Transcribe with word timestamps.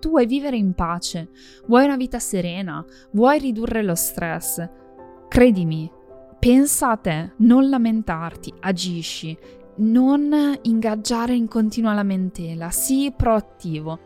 Tu 0.00 0.10
vuoi 0.10 0.26
vivere 0.26 0.56
in 0.56 0.74
pace, 0.74 1.30
vuoi 1.66 1.84
una 1.84 1.96
vita 1.96 2.20
serena, 2.20 2.84
vuoi 3.10 3.40
ridurre 3.40 3.82
lo 3.82 3.96
stress. 3.96 4.64
Credimi, 5.26 5.90
pensa 6.38 6.90
a 6.90 6.96
te, 6.96 7.32
non 7.38 7.68
lamentarti, 7.68 8.54
agisci, 8.60 9.36
non 9.78 10.56
ingaggiare 10.62 11.34
in 11.34 11.48
continua 11.48 11.94
lamentela, 11.94 12.70
sii 12.70 13.12
proattivo. 13.12 13.98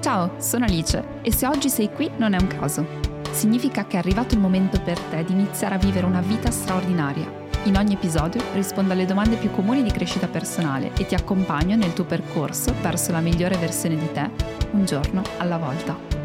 Ciao, 0.00 0.32
sono 0.38 0.64
Alice 0.66 1.20
e 1.22 1.32
se 1.32 1.46
oggi 1.46 1.70
sei 1.70 1.90
qui 1.90 2.10
non 2.18 2.34
è 2.34 2.40
un 2.40 2.46
caso. 2.48 2.86
Significa 3.30 3.86
che 3.86 3.96
è 3.96 3.98
arrivato 3.98 4.34
il 4.34 4.40
momento 4.40 4.78
per 4.82 4.98
te 5.00 5.24
di 5.24 5.32
iniziare 5.32 5.74
a 5.74 5.78
vivere 5.78 6.04
una 6.04 6.20
vita 6.20 6.50
straordinaria 6.50 7.47
in 7.64 7.76
ogni 7.76 7.94
episodio 7.94 8.42
rispondo 8.54 8.92
alle 8.92 9.04
domande 9.04 9.36
più 9.36 9.50
comuni 9.50 9.82
di 9.82 9.90
crescita 9.90 10.26
personale 10.26 10.92
e 10.96 11.06
ti 11.06 11.14
accompagno 11.14 11.76
nel 11.76 11.92
tuo 11.92 12.04
percorso 12.04 12.72
verso 12.80 13.12
la 13.12 13.20
migliore 13.20 13.56
versione 13.56 13.96
di 13.96 14.12
te, 14.12 14.30
un 14.72 14.84
giorno 14.84 15.22
alla 15.38 15.58
volta. 15.58 16.17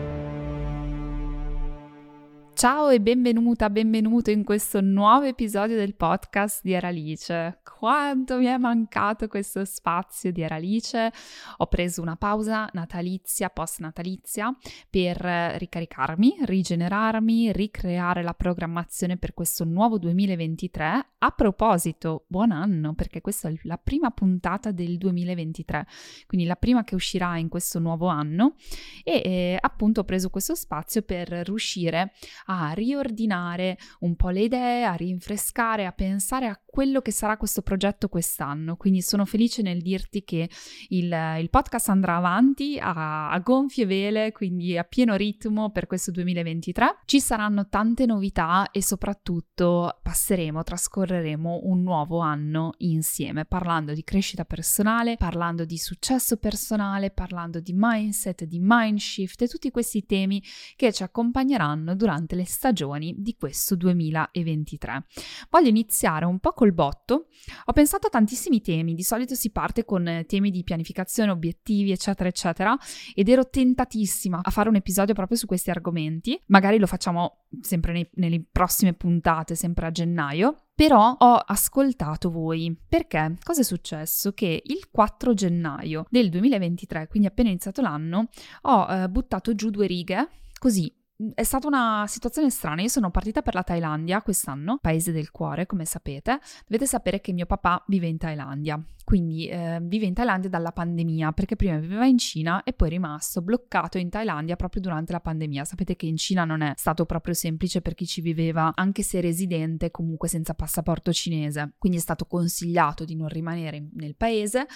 Ciao 2.63 2.87
e 2.87 3.01
benvenuta, 3.01 3.69
benvenuto 3.69 4.31
in 4.31 4.45
questo 4.45 4.79
nuovo 4.79 5.25
episodio 5.25 5.75
del 5.75 5.95
podcast 5.95 6.61
di 6.63 6.71
Eralice. 6.71 7.59
Quanto 7.61 8.37
mi 8.37 8.45
è 8.45 8.55
mancato 8.55 9.27
questo 9.27 9.65
spazio 9.65 10.31
di 10.31 10.43
Eralice. 10.43 11.11
Ho 11.57 11.67
preso 11.67 12.01
una 12.01 12.15
pausa 12.15 12.69
natalizia, 12.71 13.49
post 13.49 13.81
natalizia, 13.81 14.55
per 14.89 15.17
ricaricarmi, 15.17 16.37
rigenerarmi, 16.43 17.51
ricreare 17.51 18.23
la 18.23 18.33
programmazione 18.33 19.17
per 19.17 19.33
questo 19.33 19.65
nuovo 19.65 19.97
2023. 19.97 21.07
A 21.17 21.31
proposito, 21.31 22.23
buon 22.27 22.51
anno, 22.51 22.93
perché 22.93 23.19
questa 23.19 23.49
è 23.49 23.53
la 23.63 23.77
prima 23.77 24.09
puntata 24.11 24.71
del 24.71 24.97
2023, 24.97 25.85
quindi 26.27 26.47
la 26.47 26.55
prima 26.55 26.85
che 26.85 26.95
uscirà 26.95 27.37
in 27.37 27.49
questo 27.49 27.79
nuovo 27.79 28.07
anno 28.07 28.55
e 29.03 29.21
eh, 29.25 29.57
appunto 29.59 30.01
ho 30.01 30.03
preso 30.05 30.29
questo 30.29 30.55
spazio 30.55 31.01
per 31.01 31.27
riuscire 31.27 32.13
a 32.45 32.52
a 32.59 32.71
riordinare 32.71 33.77
un 33.99 34.15
po' 34.15 34.29
le 34.29 34.41
idee, 34.41 34.85
a 34.85 34.93
rinfrescare, 34.93 35.85
a 35.85 35.91
pensare 35.91 36.47
a 36.47 36.59
quello 36.73 37.01
che 37.01 37.11
sarà 37.11 37.37
questo 37.37 37.61
progetto 37.61 38.09
quest'anno. 38.09 38.75
Quindi 38.77 39.01
sono 39.01 39.25
felice 39.25 39.61
nel 39.61 39.81
dirti 39.81 40.23
che 40.23 40.49
il, 40.89 41.37
il 41.39 41.49
podcast 41.51 41.89
andrà 41.89 42.15
avanti 42.15 42.79
a, 42.79 43.29
a, 43.29 43.39
gonfie 43.39 43.85
vele, 43.85 44.31
quindi 44.31 44.75
a 44.75 44.83
pieno 44.83 45.15
ritmo 45.15 45.69
per 45.69 45.85
questo 45.85 46.09
2023. 46.09 47.01
Ci 47.05 47.19
saranno 47.19 47.67
tante 47.67 48.07
novità 48.07 48.71
e 48.71 48.81
soprattutto 48.81 49.99
passeremo, 50.01 50.63
trascorreremo 50.63 51.61
un 51.65 51.83
nuovo 51.83 52.19
anno 52.19 52.73
insieme, 52.77 53.45
parlando 53.45 53.93
di 53.93 54.03
crescita 54.03 54.43
personale, 54.43 55.15
parlando 55.17 55.65
di 55.65 55.77
successo 55.77 56.37
personale, 56.37 57.11
parlando 57.11 57.59
di 57.59 57.73
mindset, 57.75 58.45
di 58.45 58.57
mind 58.59 58.97
shift 58.97 59.43
e 59.43 59.47
tutti 59.47 59.69
questi 59.69 60.05
temi 60.05 60.43
che 60.75 60.91
ci 60.91 61.03
accompagneranno 61.03 61.95
durante 61.95 62.35
le 62.35 62.42
le 62.43 62.45
stagioni 62.45 63.15
di 63.17 63.35
questo 63.35 63.75
2023. 63.75 65.05
Voglio 65.49 65.69
iniziare 65.69 66.25
un 66.25 66.39
po' 66.39 66.51
col 66.51 66.73
botto. 66.73 67.27
Ho 67.65 67.73
pensato 67.73 68.07
a 68.07 68.09
tantissimi 68.09 68.61
temi, 68.61 68.93
di 68.93 69.03
solito 69.03 69.33
si 69.33 69.51
parte 69.51 69.85
con 69.85 70.23
temi 70.27 70.51
di 70.51 70.63
pianificazione, 70.63 71.31
obiettivi, 71.31 71.91
eccetera, 71.91 72.29
eccetera, 72.29 72.77
ed 73.15 73.29
ero 73.29 73.49
tentatissima 73.49 74.41
a 74.43 74.51
fare 74.51 74.69
un 74.69 74.75
episodio 74.75 75.13
proprio 75.13 75.37
su 75.37 75.47
questi 75.47 75.69
argomenti. 75.69 76.39
Magari 76.47 76.77
lo 76.77 76.87
facciamo 76.87 77.45
sempre 77.61 77.93
nei, 77.93 78.09
nelle 78.15 78.43
prossime 78.51 78.93
puntate, 78.93 79.55
sempre 79.55 79.87
a 79.87 79.91
gennaio. 79.91 80.57
Però 80.75 81.15
ho 81.19 81.35
ascoltato 81.35 82.31
voi 82.31 82.75
perché 82.89 83.37
cosa 83.43 83.61
è 83.61 83.63
successo? 83.63 84.33
Che 84.33 84.63
il 84.65 84.89
4 84.89 85.33
gennaio 85.35 86.05
del 86.09 86.29
2023, 86.29 87.07
quindi 87.07 87.27
appena 87.27 87.49
iniziato 87.49 87.81
l'anno, 87.81 88.29
ho 88.63 88.87
eh, 88.89 89.07
buttato 89.07 89.53
giù 89.53 89.69
due 89.69 89.85
righe 89.85 90.27
così 90.57 90.91
è 91.33 91.43
stata 91.43 91.67
una 91.67 92.05
situazione 92.07 92.49
strana. 92.49 92.81
Io 92.81 92.87
sono 92.87 93.11
partita 93.11 93.41
per 93.41 93.53
la 93.53 93.63
Thailandia 93.63 94.21
quest'anno, 94.21 94.79
paese 94.81 95.11
del 95.11 95.31
cuore, 95.31 95.65
come 95.65 95.85
sapete. 95.85 96.39
Dovete 96.67 96.87
sapere 96.87 97.21
che 97.21 97.33
mio 97.33 97.45
papà 97.45 97.83
vive 97.87 98.07
in 98.07 98.17
Thailandia 98.17 98.83
quindi 99.03 99.47
eh, 99.47 99.79
vive 99.81 100.05
in 100.05 100.13
Thailandia 100.13 100.49
dalla 100.49 100.71
pandemia, 100.71 101.33
perché 101.33 101.55
prima 101.55 101.77
viveva 101.77 102.05
in 102.05 102.17
Cina 102.17 102.63
e 102.63 102.73
poi 102.73 102.87
è 102.87 102.91
rimasto 102.91 103.41
bloccato 103.41 103.97
in 103.97 104.09
Thailandia 104.09 104.55
proprio 104.55 104.81
durante 104.81 105.11
la 105.11 105.19
pandemia. 105.19 105.65
Sapete 105.65 105.95
che 105.95 106.05
in 106.05 106.15
Cina 106.15 106.45
non 106.45 106.61
è 106.61 106.73
stato 106.77 107.05
proprio 107.05 107.33
semplice 107.33 107.81
per 107.81 107.95
chi 107.95 108.05
ci 108.05 108.21
viveva, 108.21 108.71
anche 108.75 109.03
se 109.03 109.19
residente, 109.19 109.91
comunque 109.91 110.27
senza 110.27 110.53
passaporto 110.53 111.11
cinese. 111.11 111.73
Quindi 111.77 111.97
è 111.97 112.01
stato 112.01 112.25
consigliato 112.25 113.03
di 113.03 113.15
non 113.15 113.27
rimanere 113.27 113.89
nel 113.93 114.15
paese 114.15 114.67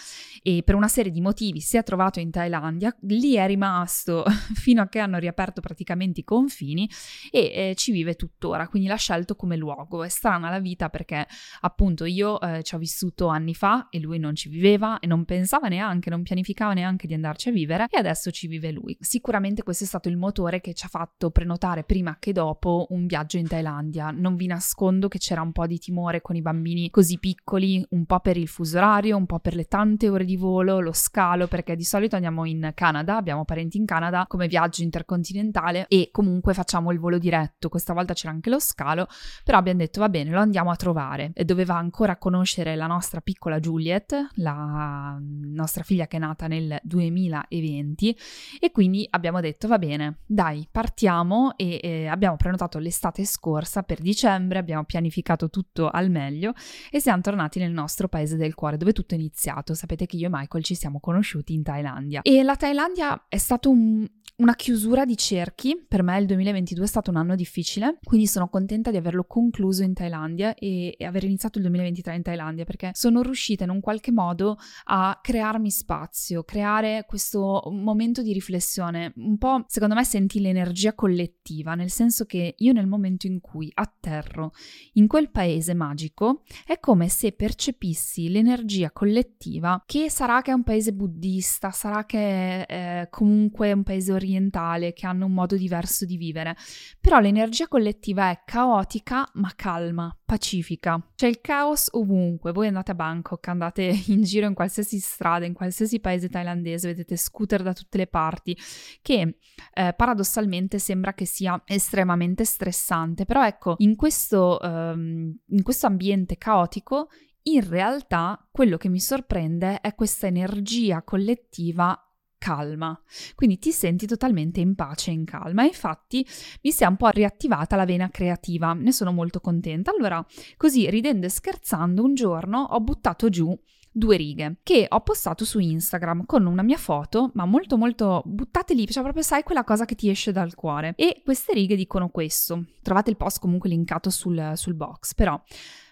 e 0.43 0.61
per 0.63 0.75
una 0.75 0.87
serie 0.87 1.11
di 1.11 1.21
motivi 1.21 1.61
si 1.61 1.77
è 1.77 1.83
trovato 1.83 2.19
in 2.19 2.29
Thailandia, 2.29 2.95
lì 3.01 3.35
è 3.35 3.47
rimasto 3.47 4.25
fino 4.55 4.81
a 4.81 4.87
che 4.87 4.99
hanno 4.99 5.17
riaperto 5.17 5.61
praticamente 5.61 6.19
i 6.19 6.23
confini 6.27 6.89
e 7.31 7.69
eh, 7.69 7.73
ci 7.75 7.93
vive 7.93 8.15
tuttora, 8.15 8.67
quindi 8.67 8.89
l'ha 8.89 8.95
scelto 8.95 9.37
come 9.37 9.55
luogo. 9.55 10.03
È 10.03 10.09
strana 10.09 10.49
la 10.49 10.59
vita 10.59 10.89
perché 10.89 11.25
appunto 11.61 12.03
io 12.03 12.41
eh, 12.41 12.63
ci 12.63 12.75
ho 12.75 12.77
vissuto 12.77 13.27
anni 13.27 13.55
fa 13.55 13.87
e 13.89 13.99
lui 13.99 14.19
non 14.19 14.35
ci 14.35 14.49
viveva 14.49 14.99
e 14.99 15.07
non 15.07 15.23
pensava 15.23 15.69
neanche, 15.69 16.09
non 16.09 16.23
pianificava 16.23 16.73
neanche 16.73 17.07
di 17.07 17.13
andarci 17.13 17.47
a 17.47 17.53
vivere 17.53 17.87
e 17.89 17.97
adesso 17.97 18.29
ci 18.31 18.47
vive 18.47 18.71
lui. 18.71 18.97
Sicuramente 18.99 19.63
questo 19.63 19.85
è 19.85 19.87
stato 19.87 20.09
il 20.09 20.17
motore 20.17 20.59
che 20.59 20.73
ci 20.73 20.85
ha 20.85 20.89
fatto 20.89 21.31
prenotare 21.31 21.85
prima 21.85 22.17
che 22.19 22.33
dopo 22.33 22.87
un 22.89 23.05
viaggio 23.05 23.37
in 23.37 23.47
Thailandia. 23.47 24.11
Non 24.11 24.35
vi 24.35 24.47
nascondo 24.47 25.07
che 25.07 25.19
c'era 25.19 25.41
un 25.41 25.53
po' 25.53 25.65
di 25.65 25.79
timore 25.79 26.21
con 26.21 26.35
i 26.35 26.41
bambini 26.41 26.89
così 26.89 27.17
piccoli, 27.19 27.85
un 27.91 28.05
po' 28.05 28.19
per 28.19 28.35
il 28.35 28.49
fuso 28.49 28.77
orario, 28.77 29.15
un 29.15 29.25
po' 29.25 29.39
per 29.39 29.55
le 29.55 29.65
tante 29.65 30.09
ore 30.09 30.25
di 30.25 30.35
volo, 30.35 30.81
lo 30.81 30.91
scalo, 30.91 31.47
perché 31.47 31.77
di 31.77 31.85
solito 31.85 32.15
andiamo 32.15 32.43
in 32.43 32.71
Canada, 32.75 33.15
abbiamo 33.15 33.45
parenti 33.45 33.77
in 33.77 33.85
Canada 33.85 34.25
come 34.27 34.47
viaggio 34.47 34.81
intercontinentale 34.81 35.85
e 35.87 36.09
comunque 36.17 36.55
facciamo 36.55 36.91
il 36.91 36.97
volo 36.97 37.19
diretto. 37.19 37.69
Questa 37.69 37.93
volta 37.93 38.15
c'era 38.15 38.33
anche 38.33 38.49
lo 38.49 38.57
scalo, 38.57 39.07
però 39.43 39.59
abbiamo 39.59 39.77
detto 39.77 39.99
va 39.99 40.09
bene, 40.09 40.31
lo 40.31 40.39
andiamo 40.39 40.71
a 40.71 40.75
trovare. 40.75 41.29
E 41.35 41.45
doveva 41.45 41.75
ancora 41.75 42.17
conoscere 42.17 42.75
la 42.75 42.87
nostra 42.87 43.21
piccola 43.21 43.59
Juliet 43.59 44.29
la 44.37 45.19
nostra 45.21 45.83
figlia 45.83 46.07
che 46.07 46.17
è 46.17 46.19
nata 46.19 46.47
nel 46.47 46.79
2020 46.81 48.17
e 48.59 48.71
quindi 48.71 49.05
abbiamo 49.11 49.41
detto 49.41 49.67
va 49.67 49.77
bene, 49.77 50.21
dai, 50.25 50.67
partiamo 50.71 51.55
e 51.55 51.79
eh, 51.83 52.07
abbiamo 52.07 52.35
prenotato 52.35 52.79
l'estate 52.79 53.23
scorsa 53.23 53.83
per 53.83 54.01
dicembre, 54.01 54.57
abbiamo 54.57 54.85
pianificato 54.85 55.51
tutto 55.51 55.87
al 55.87 56.09
meglio 56.09 56.53
e 56.89 56.99
siamo 56.99 57.21
tornati 57.21 57.59
nel 57.59 57.71
nostro 57.71 58.07
paese 58.07 58.37
del 58.37 58.55
cuore 58.55 58.77
dove 58.77 58.91
tutto 58.91 59.13
è 59.13 59.17
iniziato. 59.19 59.75
Sapete 59.75 60.07
che 60.07 60.15
io 60.15 60.27
e 60.27 60.31
Michael 60.31 60.63
ci 60.63 60.73
siamo 60.73 60.99
conosciuti 60.99 61.53
in 61.53 61.61
Thailandia 61.61 62.21
e 62.23 62.41
la 62.41 62.55
Thailandia 62.55 63.25
è 63.29 63.37
stato 63.37 63.69
un, 63.69 64.03
una 64.37 64.55
chiusura 64.55 65.05
di 65.05 65.17
cerchi. 65.17 65.83
Per 65.87 66.03
me 66.03 66.19
il 66.19 66.25
2022 66.27 66.83
è 66.83 66.87
stato 66.87 67.09
un 67.09 67.17
anno 67.17 67.35
difficile, 67.35 67.97
quindi 68.03 68.27
sono 68.27 68.49
contenta 68.49 68.91
di 68.91 68.97
averlo 68.97 69.23
concluso 69.23 69.83
in 69.83 69.93
Thailandia 69.93 70.53
e, 70.53 70.95
e 70.97 71.05
aver 71.05 71.23
iniziato 71.23 71.57
il 71.57 71.63
2023 71.63 72.15
in 72.15 72.21
Thailandia 72.21 72.63
perché 72.63 72.91
sono 72.93 73.21
riuscita 73.21 73.63
in 73.63 73.71
un 73.71 73.79
qualche 73.79 74.11
modo 74.11 74.57
a 74.85 75.19
crearmi 75.21 75.71
spazio, 75.71 76.43
creare 76.43 77.05
questo 77.07 77.63
momento 77.71 78.21
di 78.21 78.31
riflessione. 78.31 79.11
Un 79.15 79.37
po', 79.37 79.63
secondo 79.67 79.95
me, 79.95 80.03
senti 80.03 80.39
l'energia 80.39 80.93
collettiva, 80.93 81.73
nel 81.73 81.89
senso 81.89 82.25
che 82.25 82.55
io 82.57 82.73
nel 82.73 82.87
momento 82.87 83.25
in 83.25 83.39
cui 83.41 83.71
atterro 83.73 84.51
in 84.93 85.07
quel 85.07 85.31
paese 85.31 85.73
magico 85.73 86.43
è 86.65 86.79
come 86.79 87.09
se 87.09 87.31
percepissi 87.31 88.29
l'energia 88.29 88.91
collettiva 88.91 89.81
che 89.85 90.09
sarà 90.09 90.41
che 90.41 90.51
è 90.51 90.53
un 90.53 90.63
paese 90.63 90.93
buddista, 90.93 91.71
sarà 91.71 92.05
che 92.05 92.65
è 92.65 92.65
eh, 92.67 93.09
comunque 93.09 93.71
un 93.71 93.83
paese 93.83 94.11
orientale 94.11 94.25
orientale 94.27 94.93
che 94.93 95.07
hanno 95.07 95.25
un 95.25 95.33
modo 95.33 95.55
diverso 95.55 96.05
di 96.05 96.17
vivere, 96.17 96.55
però 96.99 97.19
l'energia 97.19 97.67
collettiva 97.67 98.29
è 98.29 98.41
caotica 98.45 99.27
ma 99.35 99.51
calma, 99.55 100.15
pacifica. 100.25 101.01
C'è 101.15 101.27
il 101.27 101.39
caos 101.39 101.87
ovunque, 101.91 102.51
voi 102.51 102.67
andate 102.67 102.91
a 102.91 102.95
Bangkok, 102.95 103.47
andate 103.47 103.83
in 104.07 104.23
giro 104.23 104.45
in 104.45 104.53
qualsiasi 104.53 104.99
strada, 104.99 105.45
in 105.45 105.53
qualsiasi 105.53 105.99
paese 105.99 106.29
thailandese, 106.29 106.87
vedete 106.87 107.15
scooter 107.15 107.63
da 107.63 107.73
tutte 107.73 107.97
le 107.97 108.07
parti, 108.07 108.57
che 109.01 109.37
eh, 109.73 109.93
paradossalmente 109.95 110.79
sembra 110.79 111.13
che 111.13 111.25
sia 111.25 111.61
estremamente 111.65 112.43
stressante, 112.43 113.25
però 113.25 113.45
ecco, 113.45 113.75
in 113.77 113.95
questo, 113.95 114.59
um, 114.61 115.33
in 115.47 115.63
questo 115.63 115.87
ambiente 115.87 116.37
caotico 116.37 117.07
in 117.47 117.67
realtà 117.67 118.45
quello 118.51 118.75
che 118.75 118.89
mi 118.89 118.99
sorprende 118.99 119.79
è 119.79 119.95
questa 119.95 120.27
energia 120.27 121.01
collettiva 121.01 122.06
calma, 122.37 122.99
quindi 123.35 123.57
ti 123.59 123.71
senti 123.71 124.05
totalmente 124.05 124.59
in 124.59 124.75
pace 124.75 125.11
e 125.11 125.13
in 125.13 125.25
calma. 125.25 125.63
infatti 125.63 126.25
mi 126.61 126.71
si 126.71 126.83
è 126.83 126.87
un 126.87 126.97
po' 126.97 127.09
riattivata 127.09 127.75
la 127.75 127.85
vena 127.85 128.09
creativa, 128.09 128.73
ne 128.73 128.91
sono 128.91 129.11
molto 129.11 129.39
contenta. 129.39 129.91
Allora, 129.91 130.25
così 130.55 130.89
ridendo 130.89 131.25
e 131.25 131.29
scherzando, 131.29 132.03
un 132.03 132.13
giorno 132.13 132.61
ho 132.61 132.79
buttato 132.79 133.29
giù 133.29 133.57
due 133.97 134.15
righe 134.15 134.57
che 134.61 134.85
ho 134.87 135.01
postato 135.01 135.43
su 135.43 135.59
Instagram 135.59 136.25
con 136.25 136.45
una 136.45 136.61
mia 136.61 136.77
foto, 136.77 137.31
ma 137.33 137.45
molto 137.45 137.77
molto 137.77 138.21
buttate 138.25 138.75
lì, 138.75 138.85
cioè 138.87 139.01
proprio 139.01 139.23
sai 139.23 139.43
quella 139.43 139.63
cosa 139.63 139.85
che 139.85 139.95
ti 139.95 140.09
esce 140.09 140.31
dal 140.31 140.53
cuore. 140.53 140.93
E 140.95 141.21
queste 141.23 141.53
righe 141.53 141.75
dicono 141.75 142.09
questo. 142.09 142.65
Trovate 142.83 143.09
il 143.09 143.17
post 143.17 143.39
comunque 143.39 143.69
linkato 143.69 144.09
sul, 144.09 144.51
sul 144.53 144.75
box, 144.75 145.15
però 145.15 145.41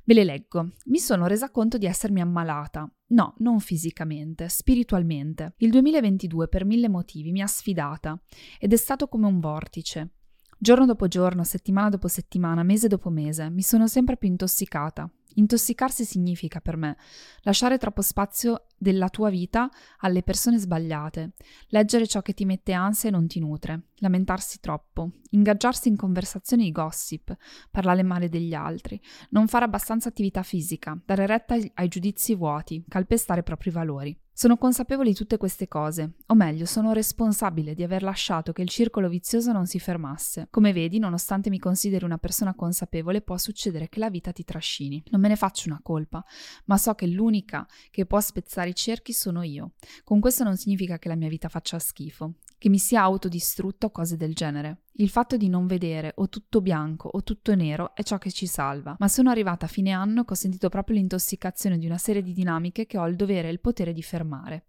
Ve 0.08 0.14
le 0.14 0.24
leggo. 0.24 0.74
Mi 0.86 1.00
sono 1.00 1.26
resa 1.26 1.50
conto 1.50 1.80
di 1.80 1.88
essermi 1.88 2.22
ammalata. 2.22 2.88
No, 3.08 3.34
non 3.40 3.60
fisicamente, 3.60 4.50
spiritualmente. 4.50 5.56
Il 5.58 5.72
2022 5.72 6.48
per 6.48 6.64
mille 6.64 6.90
motivi 6.90 7.32
mi 7.32 7.42
ha 7.42 7.48
sfidata 7.48 8.22
ed 8.60 8.72
è 8.72 8.76
stato 8.76 9.08
come 9.08 9.26
un 9.26 9.40
vortice. 9.40 10.12
Giorno 10.58 10.86
dopo 10.86 11.08
giorno, 11.08 11.44
settimana 11.44 11.90
dopo 11.90 12.08
settimana, 12.08 12.64
mese 12.64 12.88
dopo 12.88 13.10
mese, 13.10 13.50
mi 13.50 13.62
sono 13.62 13.88
sempre 13.88 14.18
più 14.18 14.30
intossicata. 14.30 15.10
Intossicarsi 15.38 16.06
significa 16.06 16.62
per 16.62 16.78
me 16.78 16.96
lasciare 17.42 17.78
troppo 17.78 18.02
spazio 18.02 18.68
della 18.78 19.10
tua 19.10 19.30
vita 19.30 19.70
alle 20.00 20.24
persone 20.24 20.58
sbagliate, 20.58 21.34
leggere 21.68 22.08
ciò 22.08 22.22
che 22.22 22.34
ti 22.34 22.46
mette 22.46 22.72
ansia 22.72 23.10
e 23.10 23.12
non 23.12 23.28
ti 23.28 23.42
nutre, 23.42 23.88
lamentarsi 23.96 24.62
troppo, 24.62 25.12
ingaggiarsi 25.32 25.90
in 25.90 25.98
conversazioni 25.98 26.64
di 26.64 26.72
gossip, 26.72 27.36
parlare 27.70 28.02
male 28.04 28.30
degli 28.30 28.54
altri, 28.54 29.00
non 29.32 29.48
fare 29.48 29.66
abbastanza 29.66 30.08
attività 30.08 30.42
fisica, 30.42 30.98
dare 31.06 31.26
retta 31.26 31.58
ai 31.74 31.88
giudizi 31.90 32.34
vuoti, 32.34 32.86
calpestare 32.88 33.42
i 33.42 33.44
propri 33.44 33.72
valori. 33.72 34.18
Sono 34.38 34.58
consapevole 34.58 35.08
di 35.08 35.16
tutte 35.16 35.38
queste 35.38 35.70
cose, 35.70 36.16
o 36.26 36.36
meglio, 36.36 36.66
sono 36.66 36.92
responsabile 36.92 37.74
di 37.74 37.84
aver 37.84 38.04
lasciato 38.04 38.52
che 38.52 38.64
il 38.64 38.68
circolo 38.68 39.08
vizioso 39.08 39.54
non 39.54 39.66
si 39.66 39.80
fermasse. 39.80 40.50
Come 40.52 40.74
vedi, 40.74 41.00
nonostante 41.00 41.50
mi 41.50 41.58
consideri 41.58 42.04
una 42.04 42.18
persona 42.18 42.54
consapevole, 42.54 43.22
può 43.22 43.38
succedere 43.38 43.88
che 43.88 44.00
la 44.00 44.10
vita 44.10 44.34
ti 44.34 44.44
trascini. 44.44 45.02
Non 45.12 45.22
me 45.22 45.30
ne 45.30 45.38
faccio 45.38 45.70
una 45.70 45.80
colpa, 45.82 46.22
ma 46.66 46.78
so 46.78 46.94
che 46.96 47.08
l'unica 47.08 47.66
che 47.90 48.06
può 48.06 48.20
spezzare 48.20 48.68
i 48.68 48.76
cerchi 48.76 49.14
sono 49.14 49.42
io. 49.42 49.76
Con 50.04 50.20
questo 50.20 50.44
non 50.44 50.58
significa 50.58 51.00
che 51.00 51.08
la 51.08 51.16
mia 51.16 51.30
vita 51.30 51.48
faccia 51.48 51.80
schifo, 51.80 52.34
che 52.58 52.68
mi 52.68 52.78
sia 52.78 53.04
autodistrutta 53.04 53.86
o 53.86 53.92
cose 53.92 54.18
del 54.18 54.34
genere. 54.34 54.82
Il 54.98 55.10
fatto 55.10 55.36
di 55.36 55.50
non 55.50 55.68
vedere 55.68 56.14
o 56.16 56.30
tutto 56.30 56.62
bianco 56.62 57.10
o 57.10 57.22
tutto 57.22 57.54
nero 57.54 57.94
è 57.96 58.04
ciò 58.04 58.18
che 58.18 58.32
ci 58.32 58.48
salva, 58.48 58.96
ma 58.98 59.10
sono 59.10 59.30
arrivata 59.30 59.66
a 59.66 59.68
fine 59.68 59.92
anno 59.92 60.24
che 60.24 60.32
ho 60.32 60.38
sentito 60.38 60.70
proprio 60.70 60.96
l'intossicazione 60.96 61.78
di 61.78 61.86
una 61.86 61.98
serie 61.98 62.22
di 62.22 62.32
dinamiche 62.32 62.86
che 62.86 62.98
ho 62.98 63.06
il 63.06 63.18
dovere 63.18 63.50
e 63.50 63.52
il 63.52 63.60
potere 63.60 63.92
di 63.92 64.02
fermare. 64.02 64.68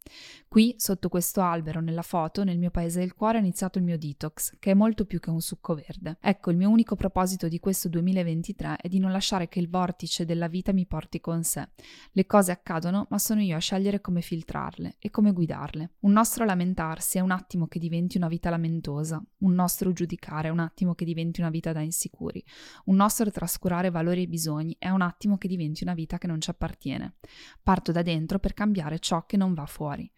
Qui, 0.48 0.74
sotto 0.78 1.08
questo 1.08 1.42
albero, 1.42 1.80
nella 1.80 2.02
foto, 2.02 2.42
nel 2.42 2.58
mio 2.58 2.72
paese 2.72 2.98
del 2.98 3.14
cuore, 3.14 3.38
è 3.38 3.40
iniziato 3.40 3.78
il 3.78 3.84
mio 3.84 3.96
detox, 3.96 4.56
che 4.58 4.72
è 4.72 4.74
molto 4.74 5.04
più 5.04 5.20
che 5.20 5.30
un 5.30 5.40
succo 5.40 5.76
verde. 5.76 6.18
Ecco, 6.20 6.50
il 6.50 6.56
mio 6.56 6.70
unico 6.70 6.96
proposito 6.96 7.46
di 7.46 7.60
questo 7.60 7.88
2023 7.88 8.78
è 8.80 8.88
di 8.88 8.98
non 8.98 9.12
lasciare 9.12 9.46
che 9.46 9.60
il 9.60 9.68
vortice 9.68 10.24
della 10.24 10.48
vita 10.48 10.72
mi 10.72 10.86
porti 10.86 11.20
con 11.20 11.44
sé. 11.44 11.68
Le 12.10 12.26
cose 12.26 12.50
accadono, 12.50 13.06
ma 13.10 13.18
sono 13.20 13.42
io 13.42 13.54
a 13.54 13.60
scegliere 13.60 14.00
come 14.00 14.22
filtrarle 14.22 14.96
e 14.98 15.08
come 15.08 15.30
guidarle. 15.30 15.92
Un 16.00 16.10
nostro 16.10 16.44
lamentarsi 16.44 17.18
è 17.18 17.20
un 17.20 17.30
attimo 17.30 17.68
che 17.68 17.78
diventi 17.78 18.16
una 18.16 18.26
vita 18.26 18.50
lamentosa, 18.50 19.22
un 19.38 19.52
nostro 19.52 19.92
giudizio 19.92 20.14
giudicare 20.16 20.48
è 20.48 20.50
un 20.50 20.58
attimo 20.58 20.94
che 20.94 21.04
diventi 21.04 21.40
una 21.40 21.50
vita 21.50 21.72
da 21.72 21.80
insicuri. 21.80 22.42
Un 22.86 22.96
nostro 22.96 23.30
trascurare 23.30 23.90
valori 23.90 24.22
e 24.22 24.26
bisogni 24.26 24.74
è 24.78 24.88
un 24.88 25.02
attimo 25.02 25.36
che 25.36 25.46
diventi 25.46 25.84
una 25.84 25.94
vita 25.94 26.18
che 26.18 26.26
non 26.26 26.40
ci 26.40 26.50
appartiene. 26.50 27.16
Parto 27.62 27.92
da 27.92 28.02
dentro 28.02 28.38
per 28.38 28.54
cambiare 28.54 28.98
ciò 28.98 29.26
che 29.26 29.36
non 29.36 29.54
va 29.54 29.66
fuori. 29.66 30.10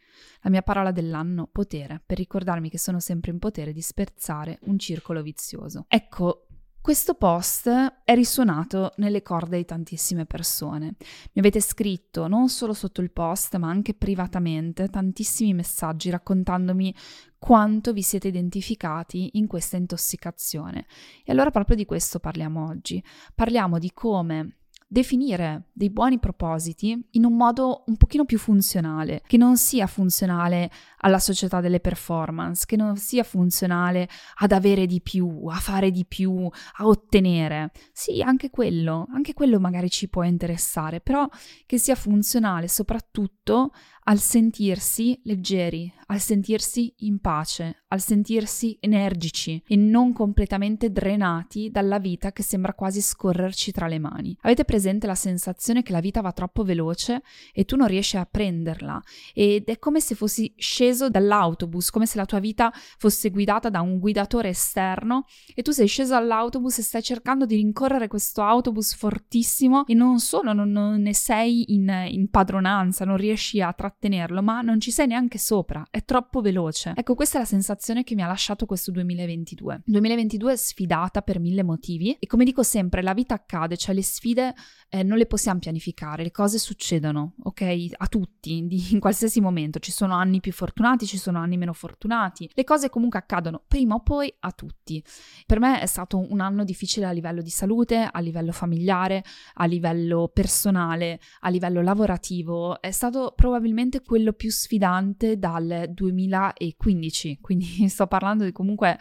La 0.43 0.51
mia 0.51 0.63
parola 0.63 0.93
dell'anno, 0.93 1.49
potere, 1.51 2.03
per 2.05 2.17
ricordarmi 2.17 2.71
che 2.71 2.79
sono 2.79 3.01
sempre 3.01 3.31
in 3.31 3.39
potere 3.39 3.73
di 3.73 3.83
sperzare 3.83 4.59
un 4.63 4.79
circolo 4.79 5.23
vizioso. 5.23 5.85
Ecco, 5.89 6.47
questo 6.81 7.15
post 7.15 7.69
è 7.69 8.15
risuonato 8.15 8.93
nelle 8.97 9.21
corde 9.21 9.59
di 9.59 9.65
tantissime 9.67 10.25
persone. 10.25 10.95
Mi 11.33 11.41
avete 11.41 11.61
scritto 11.61 12.29
non 12.29 12.49
solo 12.49 12.73
sotto 12.73 13.03
il 13.03 13.11
post, 13.11 13.57
ma 13.57 13.69
anche 13.69 13.93
privatamente 13.93 14.89
tantissimi 14.89 15.53
messaggi 15.53 16.09
raccontandomi 16.09 16.95
quanto 17.39 17.93
vi 17.93 18.03
siete 18.03 18.29
identificati 18.29 19.31
in 19.35 19.47
questa 19.47 19.77
intossicazione. 19.77 20.87
E 21.25 21.33
allora 21.33 21.51
proprio 21.51 21.77
di 21.77 21.85
questo 21.85 22.19
parliamo 22.19 22.67
oggi. 22.67 23.03
Parliamo 23.35 23.79
di 23.79 23.93
come 23.93 24.59
definire 24.91 25.69
dei 25.75 25.91
buoni 25.91 26.19
propositi 26.19 27.09
in 27.11 27.25
un 27.27 27.37
modo 27.37 27.85
un 27.87 27.99
pochino 27.99 28.25
più 28.25 28.39
funzionale, 28.39 29.23
che 29.27 29.37
non 29.37 29.59
sia 29.59 29.87
funzionale 29.87 30.71
alla 31.01 31.19
società 31.19 31.61
delle 31.61 31.79
performance, 31.79 32.65
che 32.67 32.77
non 32.77 32.97
sia 32.97 33.23
funzionale 33.23 34.09
ad 34.37 34.51
avere 34.51 34.87
di 34.87 35.03
più, 35.03 35.47
a 35.47 35.57
fare 35.57 35.91
di 35.91 36.07
più, 36.07 36.49
a 36.77 36.87
ottenere. 36.87 37.71
Sì, 37.93 38.23
anche 38.23 38.49
quello, 38.49 39.07
anche 39.13 39.35
quello 39.35 39.61
magari 39.61 39.91
ci 39.91 40.09
può 40.09 40.23
interessare, 40.23 41.01
però 41.01 41.29
che 41.67 41.77
sia 41.77 41.95
funzionale 41.95 42.67
soprattutto 42.67 43.73
al 44.09 44.21
sentirsi 44.21 45.21
leggeri, 45.25 45.93
al 46.07 46.19
sentirsi 46.19 46.95
in 47.01 47.19
pace, 47.19 47.83
al 47.89 48.01
sentirsi 48.01 48.79
energici 48.81 49.63
e 49.67 49.77
non 49.77 50.15
completamente 50.15 50.91
drenati 50.91 51.69
dalla 51.71 51.99
vita 51.99 52.33
che 52.33 52.43
sembra 52.43 52.73
quasi 52.73 53.03
scorrerci 53.03 53.71
tra 53.71 53.87
le 53.87 53.99
mani. 53.99 54.35
Avete 54.41 54.65
presente 54.65 55.07
la 55.07 55.15
sensazione 55.15 55.83
che 55.83 55.93
la 55.93 56.01
vita 56.01 56.23
va 56.23 56.33
troppo 56.33 56.65
veloce 56.65 57.21
e 57.53 57.67
tu 57.67 57.77
non 57.77 57.87
riesci 57.87 58.17
a 58.17 58.25
prenderla 58.25 58.99
ed 59.35 59.67
è 59.67 59.79
come 59.79 60.01
se 60.01 60.15
fossi 60.15 60.55
sceso 60.57 61.11
dall'autobus, 61.11 61.91
come 61.91 62.07
se 62.07 62.17
la 62.17 62.25
tua 62.25 62.39
vita 62.39 62.73
fosse 62.97 63.29
guidata 63.29 63.69
da 63.69 63.83
un 63.83 63.99
guidatore 63.99 64.49
esterno 64.49 65.27
e 65.55 65.61
tu 65.61 65.73
sei 65.73 65.87
sceso 65.87 66.15
dall'autobus 66.15 66.79
e 66.79 66.83
stai 66.83 67.03
cercando 67.03 67.45
di 67.45 67.57
rincorrere 67.57 68.09
questo 68.09 68.43
autobus 68.43 68.95
fortissimo 68.95 69.85
e 69.85 69.93
non 69.93 70.19
solo 70.19 70.55
non, 70.55 70.71
non 70.71 70.99
ne 70.99 71.13
sei 71.13 71.75
in, 71.75 72.07
in 72.09 72.31
padronanza, 72.31 73.05
non 73.05 73.19
riesci 73.19 73.61
a 73.61 73.71
trattenere 73.75 73.97
trattenerlo, 73.99 74.43
ma 74.43 74.63
non 74.63 74.81
ci 74.81 74.91
sei 74.91 75.09
neanche 75.09 75.39
sopra, 75.39 75.87
è 75.91 76.05
troppo 76.05 76.41
veloce. 76.41 76.93
Ecco, 76.95 77.15
questa 77.15 77.39
è 77.39 77.41
la 77.41 77.47
sensazione 77.47 78.05
che 78.05 78.15
mi 78.15 78.23
ha 78.23 78.27
lasciato 78.27 78.65
questo 78.65 78.91
2022. 78.93 79.83
2022 79.85 80.53
è 80.53 80.57
sfidata 80.57 81.23
per 81.23 81.41
mille 81.41 81.65
motivi 81.65 82.17
e 82.19 82.27
come 82.27 82.45
dico 82.45 82.63
sempre, 82.63 83.03
la 83.03 83.13
vita 83.13 83.35
accade, 83.35 83.77
cioè 83.77 83.95
le 83.95 84.03
sfide 84.03 84.55
eh, 84.89 85.03
non 85.03 85.19
le 85.19 85.27
possiamo 85.27 85.59
pianificare, 85.59 86.23
le 86.23 86.31
cose 86.31 86.59
succedono, 86.59 87.35
ok? 87.43 87.89
A 87.97 88.07
tutti, 88.07 88.67
di, 88.67 88.93
in 88.93 89.01
qualsiasi 89.01 89.41
momento. 89.41 89.79
Ci 89.81 89.93
sono 89.93 90.15
anni 90.15 90.41
più 90.41 90.53
fortunati, 90.53 91.05
ci 91.07 91.19
sono 91.19 91.39
anni 91.39 91.57
meno 91.57 91.73
fortunati. 91.73 92.49
Le 92.55 92.65
cose 92.65 92.89
comunque 92.89 93.19
accadono 93.19 93.63
prima 93.67 93.97
o 93.97 94.01
poi 94.01 94.33
a 94.41 94.53
tutti. 94.53 95.03
Per 95.45 95.59
me 95.59 95.81
è 95.81 95.87
stato 95.87 96.19
un 96.19 96.41
anno 96.41 96.65
difficile 96.65 97.07
a 97.07 97.11
livello 97.11 97.43
di 97.43 97.51
salute, 97.51 98.09
a 98.11 98.21
livello 98.21 98.53
familiare, 98.53 99.25
a 99.55 99.65
livello 99.67 100.31
personale, 100.33 101.21
a 101.41 101.49
livello 101.49 101.83
lavorativo. 101.83 102.81
È 102.81 102.91
stato 102.91 103.33
probabilmente 103.35 103.88
quello 104.05 104.33
più 104.33 104.51
sfidante 104.51 105.39
dal 105.39 105.87
2015, 105.91 107.39
quindi 107.41 107.89
sto 107.89 108.07
parlando 108.07 108.45
di 108.45 108.53
comunque 108.53 108.97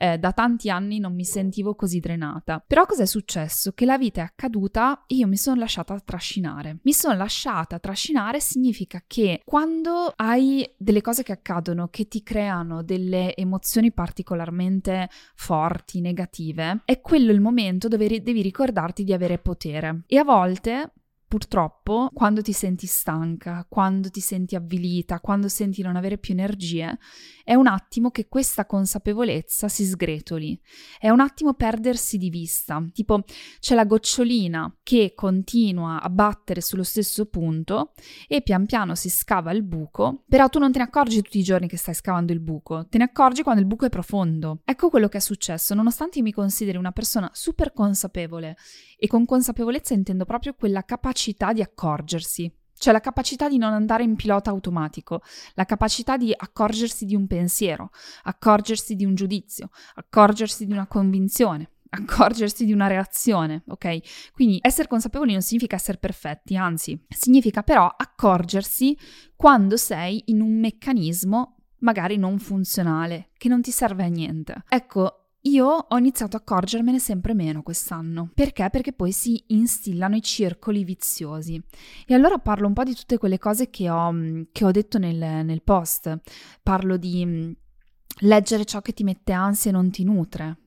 eh, 0.00 0.16
da 0.16 0.32
tanti 0.32 0.70
anni 0.70 0.98
non 0.98 1.14
mi 1.14 1.24
sentivo 1.24 1.74
così 1.74 2.00
drenata. 2.00 2.64
Però 2.66 2.86
cos'è 2.86 3.04
successo? 3.04 3.72
Che 3.72 3.84
la 3.84 3.98
vita 3.98 4.22
è 4.22 4.24
accaduta 4.24 5.04
e 5.06 5.16
io 5.16 5.26
mi 5.26 5.36
sono 5.36 5.60
lasciata 5.60 6.00
trascinare. 6.00 6.78
Mi 6.82 6.94
sono 6.94 7.14
lasciata 7.14 7.78
trascinare 7.78 8.40
significa 8.40 9.02
che 9.06 9.42
quando 9.44 10.10
hai 10.16 10.68
delle 10.78 11.02
cose 11.02 11.22
che 11.22 11.32
accadono 11.32 11.88
che 11.88 12.08
ti 12.08 12.22
creano 12.22 12.82
delle 12.82 13.36
emozioni 13.36 13.92
particolarmente 13.92 15.10
forti, 15.34 16.00
negative, 16.00 16.80
è 16.86 17.00
quello 17.02 17.30
il 17.30 17.40
momento 17.40 17.86
dove 17.88 18.22
devi 18.22 18.40
ricordarti 18.40 19.04
di 19.04 19.12
avere 19.12 19.38
potere. 19.38 20.04
E 20.06 20.16
a 20.16 20.24
volte 20.24 20.92
Purtroppo, 21.30 22.10
quando 22.12 22.42
ti 22.42 22.52
senti 22.52 22.88
stanca, 22.88 23.64
quando 23.68 24.10
ti 24.10 24.18
senti 24.18 24.56
avvilita, 24.56 25.20
quando 25.20 25.48
senti 25.48 25.80
non 25.80 25.94
avere 25.94 26.18
più 26.18 26.34
energie, 26.34 26.98
è 27.44 27.54
un 27.54 27.68
attimo 27.68 28.10
che 28.10 28.26
questa 28.26 28.66
consapevolezza 28.66 29.68
si 29.68 29.84
sgretoli. 29.84 30.60
È 30.98 31.08
un 31.08 31.20
attimo 31.20 31.54
perdersi 31.54 32.18
di 32.18 32.30
vista. 32.30 32.84
Tipo, 32.92 33.22
c'è 33.60 33.76
la 33.76 33.84
gocciolina 33.84 34.78
che 34.82 35.12
continua 35.14 36.02
a 36.02 36.10
battere 36.10 36.60
sullo 36.60 36.82
stesso 36.82 37.26
punto 37.26 37.92
e 38.26 38.42
pian 38.42 38.66
piano 38.66 38.96
si 38.96 39.08
scava 39.08 39.52
il 39.52 39.62
buco, 39.62 40.24
però 40.28 40.48
tu 40.48 40.58
non 40.58 40.72
te 40.72 40.78
ne 40.78 40.84
accorgi 40.86 41.22
tutti 41.22 41.38
i 41.38 41.44
giorni 41.44 41.68
che 41.68 41.76
stai 41.76 41.94
scavando 41.94 42.32
il 42.32 42.40
buco, 42.40 42.88
te 42.88 42.98
ne 42.98 43.04
accorgi 43.04 43.44
quando 43.44 43.60
il 43.60 43.68
buco 43.68 43.86
è 43.86 43.88
profondo. 43.88 44.62
Ecco 44.64 44.90
quello 44.90 45.06
che 45.06 45.18
è 45.18 45.20
successo, 45.20 45.74
nonostante 45.74 46.18
io 46.18 46.24
mi 46.24 46.32
consideri 46.32 46.76
una 46.76 46.90
persona 46.90 47.30
super 47.32 47.72
consapevole 47.72 48.56
e 48.98 49.06
con 49.06 49.24
consapevolezza 49.24 49.94
intendo 49.94 50.24
proprio 50.24 50.54
quella 50.54 50.82
capacità 50.82 51.18
di 51.52 51.62
accorgersi, 51.62 52.52
cioè 52.80 52.94
la 52.94 53.00
capacità 53.00 53.48
di 53.48 53.58
non 53.58 53.74
andare 53.74 54.02
in 54.02 54.16
pilota 54.16 54.48
automatico, 54.48 55.20
la 55.54 55.66
capacità 55.66 56.16
di 56.16 56.32
accorgersi 56.34 57.04
di 57.04 57.14
un 57.14 57.26
pensiero, 57.26 57.90
accorgersi 58.22 58.94
di 58.94 59.04
un 59.04 59.14
giudizio, 59.14 59.68
accorgersi 59.96 60.64
di 60.64 60.72
una 60.72 60.86
convinzione, 60.86 61.72
accorgersi 61.90 62.64
di 62.64 62.72
una 62.72 62.86
reazione, 62.86 63.64
ok? 63.68 64.30
Quindi 64.32 64.58
essere 64.62 64.88
consapevoli 64.88 65.32
non 65.32 65.42
significa 65.42 65.76
essere 65.76 65.98
perfetti, 65.98 66.56
anzi, 66.56 66.98
significa 67.08 67.62
però 67.62 67.86
accorgersi 67.86 68.96
quando 69.36 69.76
sei 69.76 70.22
in 70.26 70.40
un 70.40 70.58
meccanismo 70.58 71.56
magari 71.80 72.16
non 72.16 72.38
funzionale, 72.38 73.30
che 73.36 73.48
non 73.48 73.60
ti 73.60 73.70
serve 73.70 74.04
a 74.04 74.08
niente. 74.08 74.64
Ecco, 74.68 75.19
io 75.42 75.66
ho 75.66 75.96
iniziato 75.96 76.36
a 76.36 76.40
accorgermene 76.40 76.98
sempre 76.98 77.34
meno 77.34 77.62
quest'anno. 77.62 78.30
Perché? 78.34 78.68
Perché 78.70 78.92
poi 78.92 79.12
si 79.12 79.42
instillano 79.48 80.16
i 80.16 80.22
circoli 80.22 80.84
viziosi. 80.84 81.60
E 82.06 82.14
allora 82.14 82.38
parlo 82.38 82.66
un 82.66 82.74
po' 82.74 82.84
di 82.84 82.94
tutte 82.94 83.16
quelle 83.16 83.38
cose 83.38 83.70
che 83.70 83.88
ho, 83.88 84.12
mm, 84.12 84.42
che 84.52 84.64
ho 84.64 84.70
detto 84.70 84.98
nel, 84.98 85.44
nel 85.44 85.62
post. 85.62 86.18
Parlo 86.62 86.96
di 86.96 87.24
mm, 87.24 87.50
leggere 88.20 88.64
ciò 88.64 88.82
che 88.82 88.92
ti 88.92 89.04
mette 89.04 89.32
ansia 89.32 89.70
e 89.70 89.74
non 89.74 89.90
ti 89.90 90.04
nutre. 90.04 90.58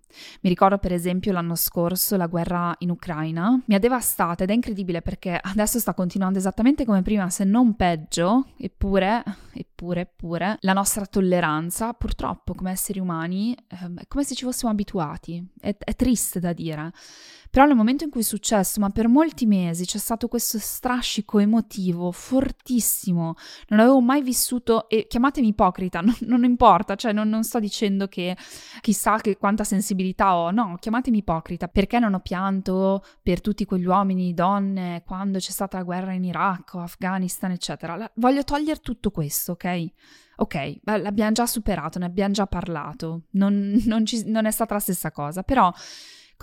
Mi 0.41 0.49
ricordo 0.49 0.77
per 0.77 0.93
esempio 0.93 1.31
l'anno 1.31 1.55
scorso 1.55 2.17
la 2.17 2.27
guerra 2.27 2.73
in 2.79 2.89
Ucraina 2.89 3.61
mi 3.65 3.75
ha 3.75 3.79
devastata 3.79 4.43
ed 4.43 4.49
è 4.49 4.53
incredibile 4.53 5.01
perché 5.01 5.39
adesso 5.41 5.79
sta 5.79 5.93
continuando 5.93 6.37
esattamente 6.37 6.85
come 6.85 7.01
prima, 7.01 7.29
se 7.29 7.43
non 7.43 7.75
peggio, 7.75 8.47
eppure, 8.57 9.23
eppure, 9.53 10.01
eppure, 10.01 10.57
la 10.61 10.73
nostra 10.73 11.05
tolleranza 11.05 11.93
purtroppo 11.93 12.53
come 12.53 12.71
esseri 12.71 12.99
umani 12.99 13.55
eh, 13.55 13.93
è 13.95 14.07
come 14.07 14.23
se 14.23 14.35
ci 14.35 14.45
fossimo 14.45 14.71
abituati. 14.71 15.45
È, 15.59 15.75
è 15.77 15.95
triste 15.95 16.39
da 16.39 16.53
dire. 16.53 16.91
Però 17.53 17.67
nel 17.67 17.75
momento 17.75 18.03
in 18.03 18.09
cui 18.09 18.21
è 18.21 18.23
successo, 18.23 18.79
ma 18.79 18.89
per 18.89 19.07
molti 19.07 19.45
mesi 19.45 19.85
c'è 19.85 19.99
stato 19.99 20.27
questo 20.27 20.57
strascico 20.57 21.37
emotivo 21.37 22.11
fortissimo, 22.11 23.35
non 23.67 23.79
avevo 23.79 24.01
mai 24.01 24.23
vissuto, 24.23 24.89
e 24.89 25.05
chiamatemi 25.05 25.49
ipocrita, 25.49 26.01
non, 26.01 26.15
non 26.21 26.45
importa, 26.45 26.95
cioè 26.95 27.13
non, 27.13 27.29
non, 27.29 27.43
sto 27.43 27.59
dicendo 27.59 28.07
che 28.07 28.35
chissà 28.81 29.17
che 29.17 29.37
quanta 29.37 29.63
sensibilità 29.63 30.35
ho, 30.35 30.49
no, 30.49 30.77
chiamatemi 30.79 31.19
ipocrita, 31.19 31.67
perché 31.67 31.99
non 31.99 32.15
ho 32.15 32.21
pianto 32.21 33.03
per 33.21 33.39
tutti 33.39 33.65
quegli 33.65 33.85
uomini, 33.85 34.33
donne, 34.33 35.03
quando 35.05 35.37
c'è 35.37 35.51
stata 35.51 35.77
la 35.77 35.83
guerra 35.83 36.13
in 36.13 36.23
Iraq 36.23 36.73
Afghanistan, 36.73 37.51
eccetera. 37.51 37.95
La, 37.95 38.11
voglio 38.15 38.43
togliere 38.43 38.79
tutto 38.79 39.11
questo, 39.11 39.51
ok? 39.51 39.85
Ok, 40.37 40.77
l'abbiamo 40.85 41.33
già 41.33 41.45
superato, 41.45 41.99
ne 41.99 42.05
abbiamo 42.05 42.33
già 42.33 42.47
parlato, 42.47 43.25
non, 43.33 43.79
non, 43.85 44.07
ci, 44.07 44.23
non 44.25 44.47
è 44.47 44.51
stata 44.51 44.73
la 44.73 44.79
stessa 44.79 45.11
cosa, 45.11 45.43
però 45.43 45.71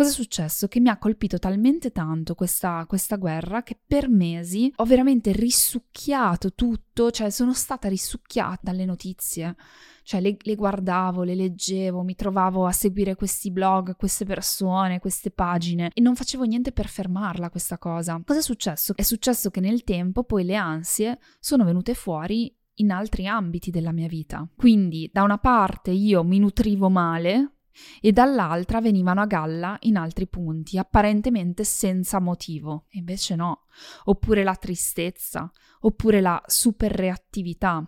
Cosa 0.00 0.12
è 0.12 0.14
successo? 0.14 0.66
Che 0.66 0.80
mi 0.80 0.88
ha 0.88 0.97
colpito 0.97 1.38
talmente 1.38 1.92
tanto 1.92 2.35
questa, 2.35 2.87
questa 2.88 3.16
guerra 3.16 3.62
che 3.62 3.78
per 3.87 4.09
mesi 4.09 4.73
ho 4.76 4.87
veramente 4.87 5.30
risucchiato 5.30 6.54
tutto, 6.54 7.11
cioè 7.11 7.28
sono 7.28 7.52
stata 7.52 7.87
risucchiata 7.87 8.61
dalle 8.62 8.87
notizie. 8.87 9.54
Cioè 10.02 10.23
le, 10.23 10.38
le, 10.40 10.54
guardavo, 10.54 11.23
le 11.23 11.35
leggevo, 11.35 12.02
mi 12.02 12.14
trovavo 12.14 12.64
a 12.64 12.73
seguire 12.73 13.14
questi 13.14 13.50
blog, 13.50 13.95
queste 13.97 14.25
persone, 14.25 15.00
queste 15.00 15.30
pagine 15.30 15.90
e 15.92 16.00
non 16.00 16.16
facevo 16.16 16.45
niente 16.45 16.73
per 16.73 16.88
fermarla 16.88 17.50
questa 17.50 17.76
cosa. 17.76 18.23
Cosa 18.25 18.38
è 18.38 18.42
successo? 18.42 18.95
È 18.97 19.02
successo 19.02 19.50
che 19.50 19.61
nel 19.61 19.85
tempo 19.85 20.25
poi 20.25 20.45
le 20.45 20.57
ansie 20.57 21.19
sono 21.40 21.62
venute 21.62 21.92
fuori 21.92 22.50
in 22.76 22.90
altri 22.90 23.26
ambiti 23.26 23.71
della 23.71 23.92
mia 23.92 24.09
vita. 24.09 24.49
Quindi 24.57 25.11
da 25.12 25.25
una 25.25 25.37
parte 25.37 25.90
io 25.90 26.25
mi 26.25 26.38
nutrivo 26.38 26.88
male 26.88 27.57
e 28.00 28.12
dall'altra 28.12 28.80
venivano 28.80 29.20
a 29.20 29.26
galla 29.26 29.76
in 29.80 29.96
altri 29.96 30.26
punti, 30.26 30.78
apparentemente 30.78 31.64
senza 31.64 32.20
motivo. 32.20 32.87
E 32.90 32.99
invece 32.99 33.37
no. 33.37 33.66
Oppure 34.04 34.42
la 34.42 34.54
tristezza, 34.54 35.50
oppure 35.80 36.20
la 36.20 36.42
superreattività. 36.46 37.87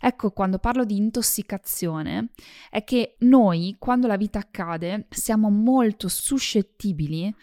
Ecco, 0.00 0.30
quando 0.30 0.58
parlo 0.58 0.84
di 0.84 0.96
intossicazione, 0.96 2.30
è 2.70 2.84
che 2.84 3.16
noi, 3.20 3.76
quando 3.78 4.06
la 4.06 4.16
vita 4.16 4.38
accade, 4.38 5.06
siamo 5.10 5.50
molto 5.50 6.08
suscettibili 6.08 7.34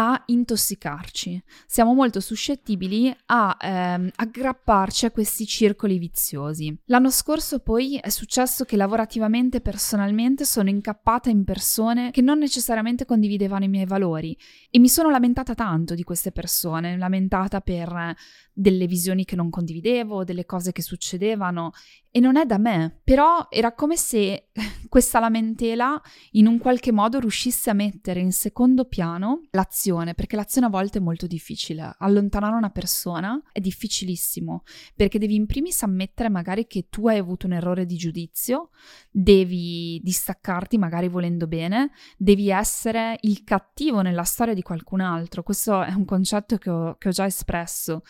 a 0.00 0.22
intossicarci. 0.26 1.42
Siamo 1.66 1.92
molto 1.92 2.20
suscettibili 2.20 3.12
a 3.26 3.56
ehm, 3.60 4.10
aggrapparci 4.14 5.06
a 5.06 5.10
questi 5.10 5.44
circoli 5.44 5.98
viziosi. 5.98 6.72
L'anno 6.84 7.10
scorso 7.10 7.58
poi 7.58 7.96
è 7.96 8.08
successo 8.08 8.64
che 8.64 8.76
lavorativamente 8.76 9.56
e 9.56 9.60
personalmente 9.60 10.44
sono 10.44 10.68
incappata 10.68 11.30
in 11.30 11.42
persone 11.42 12.12
che 12.12 12.22
non 12.22 12.38
necessariamente 12.38 13.06
condividevano 13.06 13.64
i 13.64 13.68
miei 13.68 13.86
valori 13.86 14.38
e 14.70 14.78
mi 14.78 14.88
sono 14.88 15.10
lamentata 15.10 15.54
tanto 15.54 15.96
di 15.96 16.04
queste 16.04 16.30
persone, 16.30 16.96
lamentata 16.96 17.60
per 17.60 18.14
delle 18.58 18.88
visioni 18.88 19.24
che 19.24 19.36
non 19.36 19.50
condividevo, 19.50 20.24
delle 20.24 20.44
cose 20.44 20.72
che 20.72 20.82
succedevano 20.82 21.70
e 22.10 22.18
non 22.18 22.36
è 22.36 22.44
da 22.44 22.58
me, 22.58 23.00
però 23.04 23.46
era 23.50 23.72
come 23.72 23.96
se 23.96 24.48
questa 24.88 25.20
lamentela 25.20 26.00
in 26.32 26.48
un 26.48 26.58
qualche 26.58 26.90
modo 26.90 27.20
riuscisse 27.20 27.70
a 27.70 27.74
mettere 27.74 28.18
in 28.18 28.32
secondo 28.32 28.86
piano 28.86 29.42
l'azione, 29.50 30.14
perché 30.14 30.34
l'azione 30.34 30.66
a 30.66 30.70
volte 30.70 30.98
è 30.98 31.00
molto 31.00 31.28
difficile. 31.28 31.94
Allontanare 31.98 32.56
una 32.56 32.70
persona 32.70 33.40
è 33.52 33.60
difficilissimo, 33.60 34.64
perché 34.96 35.20
devi 35.20 35.36
in 35.36 35.46
primis 35.46 35.84
ammettere 35.84 36.28
magari 36.28 36.66
che 36.66 36.88
tu 36.90 37.06
hai 37.06 37.18
avuto 37.18 37.46
un 37.46 37.52
errore 37.52 37.86
di 37.86 37.96
giudizio, 37.96 38.70
devi 39.08 40.00
distaccarti 40.02 40.78
magari 40.78 41.08
volendo 41.08 41.46
bene, 41.46 41.92
devi 42.16 42.50
essere 42.50 43.18
il 43.20 43.44
cattivo 43.44 44.00
nella 44.00 44.24
storia 44.24 44.54
di 44.54 44.62
qualcun 44.62 45.00
altro. 45.00 45.44
Questo 45.44 45.80
è 45.82 45.92
un 45.92 46.04
concetto 46.04 46.56
che 46.56 46.70
ho, 46.70 46.96
che 46.98 47.08
ho 47.08 47.12
già 47.12 47.26
espresso. 47.26 48.02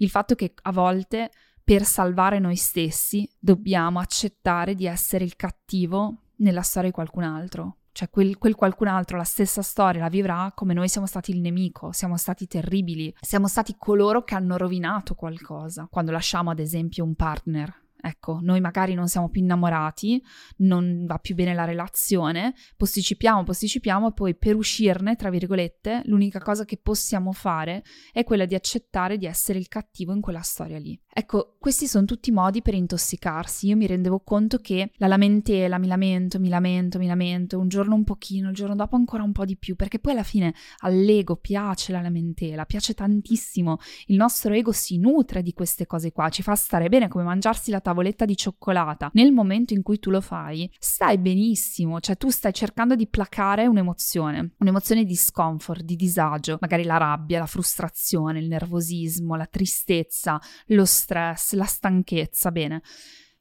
Il 0.00 0.08
fatto 0.08 0.34
che 0.34 0.54
a 0.62 0.72
volte 0.72 1.30
per 1.62 1.84
salvare 1.84 2.38
noi 2.38 2.56
stessi 2.56 3.30
dobbiamo 3.38 3.98
accettare 3.98 4.74
di 4.74 4.86
essere 4.86 5.24
il 5.24 5.36
cattivo 5.36 6.22
nella 6.36 6.62
storia 6.62 6.88
di 6.88 6.94
qualcun 6.94 7.22
altro. 7.22 7.76
Cioè 7.92 8.08
quel, 8.08 8.38
quel, 8.38 8.54
qualcun 8.54 8.86
altro 8.86 9.18
la 9.18 9.24
stessa 9.24 9.62
storia 9.62 10.00
la 10.00 10.08
vivrà 10.08 10.52
come 10.54 10.72
noi 10.72 10.88
siamo 10.88 11.06
stati 11.06 11.32
il 11.32 11.40
nemico, 11.40 11.92
siamo 11.92 12.16
stati 12.16 12.46
terribili, 12.46 13.14
siamo 13.20 13.46
stati 13.46 13.74
coloro 13.76 14.24
che 14.24 14.34
hanno 14.34 14.56
rovinato 14.56 15.14
qualcosa. 15.14 15.86
Quando 15.90 16.12
lasciamo 16.12 16.50
ad 16.50 16.60
esempio 16.60 17.04
un 17.04 17.14
partner 17.14 17.79
Ecco, 18.02 18.38
noi 18.42 18.60
magari 18.60 18.94
non 18.94 19.08
siamo 19.08 19.28
più 19.28 19.42
innamorati, 19.42 20.22
non 20.58 21.04
va 21.06 21.18
più 21.18 21.34
bene 21.34 21.54
la 21.54 21.64
relazione, 21.64 22.54
posticipiamo, 22.76 23.44
posticipiamo 23.44 24.08
e 24.08 24.12
poi 24.12 24.36
per 24.36 24.56
uscirne, 24.56 25.16
tra 25.16 25.30
virgolette, 25.30 26.02
l'unica 26.06 26.40
cosa 26.40 26.64
che 26.64 26.78
possiamo 26.78 27.32
fare 27.32 27.82
è 28.12 28.24
quella 28.24 28.44
di 28.44 28.54
accettare 28.54 29.18
di 29.18 29.26
essere 29.26 29.58
il 29.58 29.68
cattivo 29.68 30.12
in 30.12 30.20
quella 30.20 30.40
storia 30.40 30.78
lì. 30.78 30.98
Ecco, 31.12 31.56
questi 31.58 31.88
sono 31.88 32.04
tutti 32.04 32.30
modi 32.30 32.62
per 32.62 32.74
intossicarsi. 32.74 33.66
Io 33.66 33.76
mi 33.76 33.86
rendevo 33.86 34.20
conto 34.20 34.58
che 34.58 34.92
la 34.94 35.08
lamentela, 35.08 35.76
mi 35.76 35.88
lamento, 35.88 36.38
mi 36.38 36.48
lamento, 36.48 36.98
mi 36.98 37.06
lamento, 37.08 37.58
un 37.58 37.68
giorno 37.68 37.96
un 37.96 38.04
pochino, 38.04 38.50
il 38.50 38.54
giorno 38.54 38.76
dopo 38.76 38.94
ancora 38.94 39.24
un 39.24 39.32
po' 39.32 39.44
di 39.44 39.56
più, 39.56 39.74
perché 39.74 39.98
poi 39.98 40.12
alla 40.12 40.22
fine 40.22 40.54
all'ego 40.78 41.36
piace 41.36 41.90
la 41.90 42.00
lamentela, 42.00 42.64
piace 42.64 42.94
tantissimo. 42.94 43.78
Il 44.06 44.16
nostro 44.16 44.54
ego 44.54 44.70
si 44.70 44.98
nutre 44.98 45.42
di 45.42 45.52
queste 45.52 45.86
cose 45.86 46.12
qua, 46.12 46.28
ci 46.28 46.42
fa 46.42 46.54
stare 46.54 46.88
bene 46.88 47.08
come 47.08 47.24
mangiarsi 47.24 47.72
la 47.72 47.80
tavoletta 47.90 48.24
di 48.24 48.36
cioccolata. 48.36 49.10
Nel 49.14 49.32
momento 49.32 49.74
in 49.74 49.82
cui 49.82 49.98
tu 49.98 50.10
lo 50.10 50.20
fai, 50.20 50.70
stai 50.78 51.18
benissimo, 51.18 52.00
cioè 52.00 52.16
tu 52.16 52.30
stai 52.30 52.52
cercando 52.52 52.94
di 52.94 53.08
placare 53.08 53.66
un'emozione, 53.66 54.54
un'emozione 54.58 55.04
di 55.04 55.16
scomfort, 55.16 55.82
di 55.82 55.96
disagio, 55.96 56.58
magari 56.60 56.84
la 56.84 56.96
rabbia, 56.96 57.40
la 57.40 57.46
frustrazione, 57.46 58.38
il 58.38 58.48
nervosismo, 58.48 59.34
la 59.34 59.46
tristezza, 59.46 60.40
lo 60.66 60.84
stress, 60.84 61.54
la 61.54 61.64
stanchezza, 61.64 62.50
bene. 62.50 62.82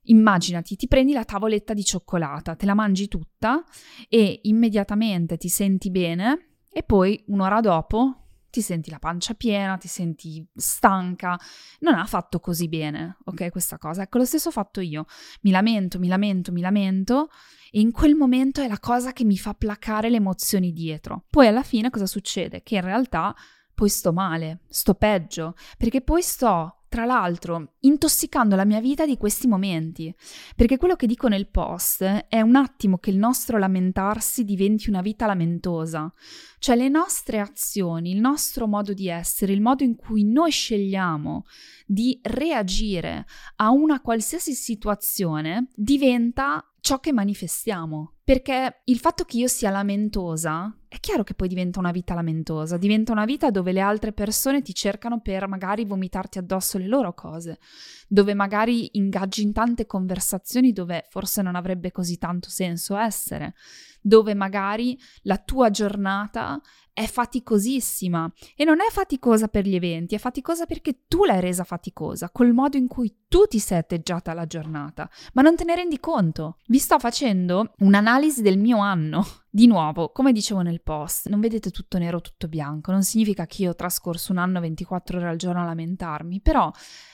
Immaginati, 0.03 0.75
ti 0.75 0.87
prendi 0.87 1.13
la 1.13 1.23
tavoletta 1.23 1.73
di 1.73 1.83
cioccolata, 1.83 2.55
te 2.55 2.65
la 2.65 2.73
mangi 2.73 3.07
tutta 3.07 3.63
e 4.07 4.39
immediatamente 4.43 5.37
ti 5.37 5.49
senti 5.49 5.91
bene 5.91 6.55
e 6.71 6.81
poi 6.81 7.23
un'ora 7.27 7.59
dopo 7.59 8.28
ti 8.49 8.61
senti 8.61 8.89
la 8.89 8.99
pancia 8.99 9.33
piena, 9.33 9.77
ti 9.77 9.87
senti 9.87 10.45
stanca, 10.55 11.39
non 11.79 11.95
ha 11.95 12.05
fatto 12.05 12.39
così 12.39 12.67
bene, 12.67 13.17
ok, 13.25 13.49
questa 13.49 13.77
cosa. 13.77 14.03
Ecco, 14.03 14.17
lo 14.17 14.25
stesso 14.25 14.49
ho 14.49 14.51
fatto 14.51 14.81
io. 14.81 15.05
Mi 15.41 15.51
lamento, 15.51 15.99
mi 15.99 16.07
lamento, 16.07 16.51
mi 16.51 16.61
lamento 16.61 17.29
e 17.71 17.79
in 17.79 17.91
quel 17.91 18.15
momento 18.15 18.61
è 18.61 18.67
la 18.67 18.79
cosa 18.79 19.13
che 19.13 19.23
mi 19.23 19.37
fa 19.37 19.53
placare 19.53 20.09
le 20.09 20.17
emozioni 20.17 20.71
dietro. 20.71 21.25
Poi 21.29 21.47
alla 21.47 21.63
fine 21.63 21.89
cosa 21.89 22.05
succede? 22.05 22.63
Che 22.63 22.75
in 22.75 22.81
realtà 22.81 23.35
poi 23.73 23.89
sto 23.89 24.11
male, 24.11 24.61
sto 24.67 24.93
peggio, 24.93 25.55
perché 25.77 26.01
poi 26.01 26.21
sto 26.21 26.78
tra 26.89 27.05
l'altro, 27.05 27.75
intossicando 27.81 28.55
la 28.55 28.65
mia 28.65 28.81
vita 28.81 29.05
di 29.05 29.15
questi 29.15 29.47
momenti, 29.47 30.13
perché 30.55 30.77
quello 30.77 30.95
che 30.95 31.07
dico 31.07 31.27
nel 31.27 31.47
post 31.47 32.03
è 32.03 32.41
un 32.41 32.55
attimo 32.55 32.97
che 32.97 33.11
il 33.11 33.17
nostro 33.17 33.57
lamentarsi 33.57 34.43
diventi 34.43 34.89
una 34.89 35.01
vita 35.01 35.27
lamentosa, 35.27 36.11
cioè 36.57 36.75
le 36.75 36.89
nostre 36.89 37.39
azioni, 37.39 38.11
il 38.11 38.19
nostro 38.19 38.67
modo 38.67 38.93
di 38.93 39.07
essere, 39.07 39.53
il 39.53 39.61
modo 39.61 39.83
in 39.83 39.95
cui 39.95 40.25
noi 40.25 40.51
scegliamo 40.51 41.45
di 41.85 42.19
reagire 42.23 43.25
a 43.57 43.69
una 43.69 44.01
qualsiasi 44.01 44.53
situazione 44.53 45.67
diventa 45.75 46.63
ciò 46.81 46.99
che 46.99 47.13
manifestiamo. 47.13 48.15
Perché 48.23 48.81
il 48.85 48.99
fatto 48.99 49.23
che 49.23 49.37
io 49.37 49.47
sia 49.47 49.69
lamentosa, 49.69 50.75
è 50.89 50.99
chiaro 50.99 51.23
che 51.23 51.35
poi 51.35 51.47
diventa 51.47 51.77
una 51.77 51.91
vita 51.91 52.15
lamentosa, 52.15 52.75
diventa 52.77 53.11
una 53.11 53.25
vita 53.25 53.51
dove 53.51 53.71
le 53.71 53.79
altre 53.79 54.11
persone 54.11 54.63
ti 54.63 54.73
cercano 54.73 55.21
per 55.21 55.47
magari 55.47 55.85
vomitarti 55.85 56.39
addosso 56.39 56.79
le 56.79 56.87
loro 56.87 57.13
cose, 57.13 57.59
dove 58.07 58.33
magari 58.33 58.97
ingaggi 58.97 59.43
in 59.43 59.53
tante 59.53 59.85
conversazioni 59.85 60.73
dove 60.73 61.05
forse 61.09 61.43
non 61.43 61.53
avrebbe 61.53 61.91
così 61.91 62.17
tanto 62.17 62.49
senso 62.49 62.97
essere, 62.97 63.53
dove 64.01 64.33
magari 64.33 64.99
la 65.21 65.37
tua 65.37 65.69
giornata 65.69 66.59
è 66.91 67.05
faticosissima 67.05 68.29
e 68.57 68.65
non 68.65 68.81
è 68.81 68.91
faticosa 68.91 69.47
per 69.47 69.65
gli 69.65 69.75
eventi, 69.75 70.15
è 70.15 70.17
faticosa 70.17 70.65
perché 70.65 71.05
tu 71.07 71.23
l'hai 71.23 71.39
resa 71.39 71.63
faticosa, 71.63 72.29
col 72.29 72.51
modo 72.51 72.75
in 72.75 72.87
cui 72.87 73.19
tu 73.29 73.45
ti 73.45 73.59
sei 73.59 73.77
atteggiata 73.77 74.31
alla 74.31 74.45
giornata, 74.45 75.09
ma 75.33 75.41
non 75.41 75.55
te 75.55 75.63
ne 75.63 75.75
rendi 75.75 75.99
conto. 76.01 76.57
Vi 76.65 76.77
sto 76.77 76.99
facendo 76.99 77.71
un'analisi 77.77 78.41
del 78.41 78.57
mio 78.57 78.79
anno. 78.79 79.25
Di 79.51 79.65
nuovo, 79.65 80.11
come 80.11 80.31
dicevo 80.31 80.61
nel 80.61 80.79
post, 80.79 81.27
non 81.27 81.39
vedete 81.39 81.71
tutto 81.71 81.97
nero, 81.97 82.21
tutto 82.21 82.47
bianco, 82.47 82.91
non 82.91 83.01
significa 83.01 83.47
che 83.47 83.63
io 83.63 83.71
ho 83.71 83.75
trascorso 83.75 84.31
un 84.31 84.37
anno 84.37 84.59
24 84.59 85.17
ore 85.17 85.27
al 85.27 85.37
giorno 85.37 85.61
a 85.61 85.65
lamentarmi, 85.65 86.39
però 86.39 86.71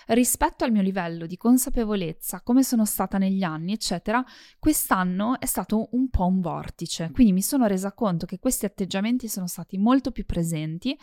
rispetto 0.07 0.65
al 0.65 0.73
mio 0.73 0.81
livello 0.81 1.27
di 1.27 1.37
consapevolezza, 1.37 2.41
come 2.41 2.61
sono 2.61 2.83
stata 2.83 3.17
negli 3.17 3.43
anni, 3.43 3.71
eccetera, 3.71 4.21
quest'anno 4.59 5.39
è 5.39 5.45
stato 5.45 5.87
un 5.91 6.09
po' 6.09 6.25
un 6.25 6.41
vortice, 6.41 7.09
quindi 7.13 7.31
mi 7.31 7.41
sono 7.41 7.67
resa 7.67 7.93
conto 7.93 8.25
che 8.25 8.37
questi 8.37 8.65
atteggiamenti 8.65 9.29
sono 9.29 9.47
stati 9.47 9.77
molto 9.77 10.11
più 10.11 10.25
presenti 10.25 10.99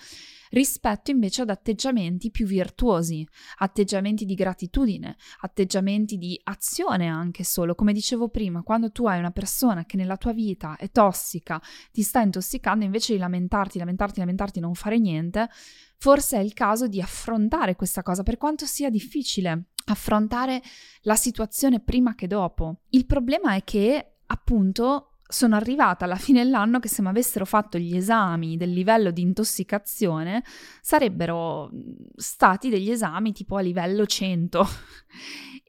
rispetto 0.50 1.10
invece 1.10 1.42
ad 1.42 1.50
atteggiamenti 1.50 2.30
più 2.30 2.46
virtuosi, 2.46 3.26
atteggiamenti 3.58 4.26
di 4.26 4.34
gratitudine, 4.34 5.16
atteggiamenti 5.40 6.18
di 6.18 6.38
azione 6.44 7.08
anche 7.08 7.42
solo. 7.42 7.74
Come 7.74 7.94
dicevo 7.94 8.28
prima, 8.28 8.62
quando 8.62 8.90
tu 8.90 9.06
hai 9.06 9.18
una 9.18 9.30
persona 9.30 9.86
che 9.86 9.96
nella 9.96 10.18
tua 10.18 10.32
vita 10.32 10.76
è 10.76 10.90
tossica, 11.22 11.62
ti 11.92 12.02
sta 12.02 12.20
intossicando, 12.20 12.84
invece 12.84 13.12
di 13.12 13.18
lamentarti, 13.18 13.78
lamentarti, 13.78 14.18
lamentarti, 14.18 14.60
non 14.60 14.74
fare 14.74 14.98
niente, 14.98 15.48
forse 15.96 16.38
è 16.38 16.40
il 16.40 16.52
caso 16.52 16.88
di 16.88 17.00
affrontare 17.00 17.76
questa 17.76 18.02
cosa, 18.02 18.24
per 18.24 18.36
quanto 18.36 18.66
sia 18.66 18.90
difficile 18.90 19.66
affrontare 19.86 20.60
la 21.02 21.16
situazione 21.16 21.80
prima 21.80 22.14
che 22.14 22.26
dopo. 22.26 22.80
Il 22.90 23.06
problema 23.06 23.54
è 23.54 23.62
che 23.62 24.16
appunto 24.26 25.08
sono 25.32 25.56
arrivata 25.56 26.04
alla 26.04 26.16
fine 26.16 26.42
dell'anno 26.42 26.78
che 26.78 26.88
se 26.88 27.00
mi 27.00 27.08
avessero 27.08 27.46
fatto 27.46 27.78
gli 27.78 27.96
esami 27.96 28.58
del 28.58 28.70
livello 28.70 29.10
di 29.10 29.22
intossicazione 29.22 30.44
sarebbero 30.82 31.70
stati 32.14 32.68
degli 32.68 32.90
esami 32.90 33.32
tipo 33.32 33.56
a 33.56 33.62
livello 33.62 34.04
100 34.04 34.68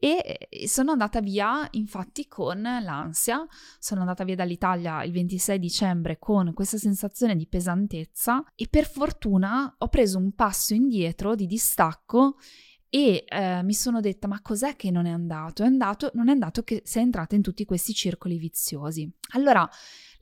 e 0.04 0.68
sono 0.68 0.92
andata 0.92 1.22
via 1.22 1.66
infatti 1.72 2.28
con 2.28 2.62
l'ansia, 2.62 3.48
sono 3.80 4.02
andata 4.02 4.26
via 4.26 4.36
dall'Italia 4.36 5.02
il 5.06 5.14
26 5.14 5.58
dicembre 5.58 6.20
con 6.20 6.52
questa 6.54 6.78
sensazione 6.78 7.38
di 7.38 7.48
pesantezza 7.48 8.44
e 8.54 8.68
per 8.70 8.86
fortuna 8.86 9.74
ho 9.78 9.88
preso 9.88 10.18
un 10.18 10.34
passo 10.34 10.74
indietro 10.74 11.36
di 11.36 11.46
distacco 11.46 12.36
e 12.90 13.24
eh, 13.26 13.64
mi 13.64 13.74
sono 13.74 14.02
detta 14.02 14.28
ma 14.28 14.42
cos'è 14.42 14.76
che 14.76 14.92
non 14.92 15.06
è 15.06 15.10
andato? 15.10 15.64
È 15.64 15.68
andato, 15.68 16.12
non 16.16 16.28
è 16.28 16.34
andato 16.34 16.64
che 16.64 16.82
sei 16.84 17.04
entrata 17.04 17.36
in 17.36 17.42
tutti 17.42 17.64
questi 17.64 17.94
circoli 17.94 18.38
viziosi. 18.38 19.10
Allora, 19.36 19.68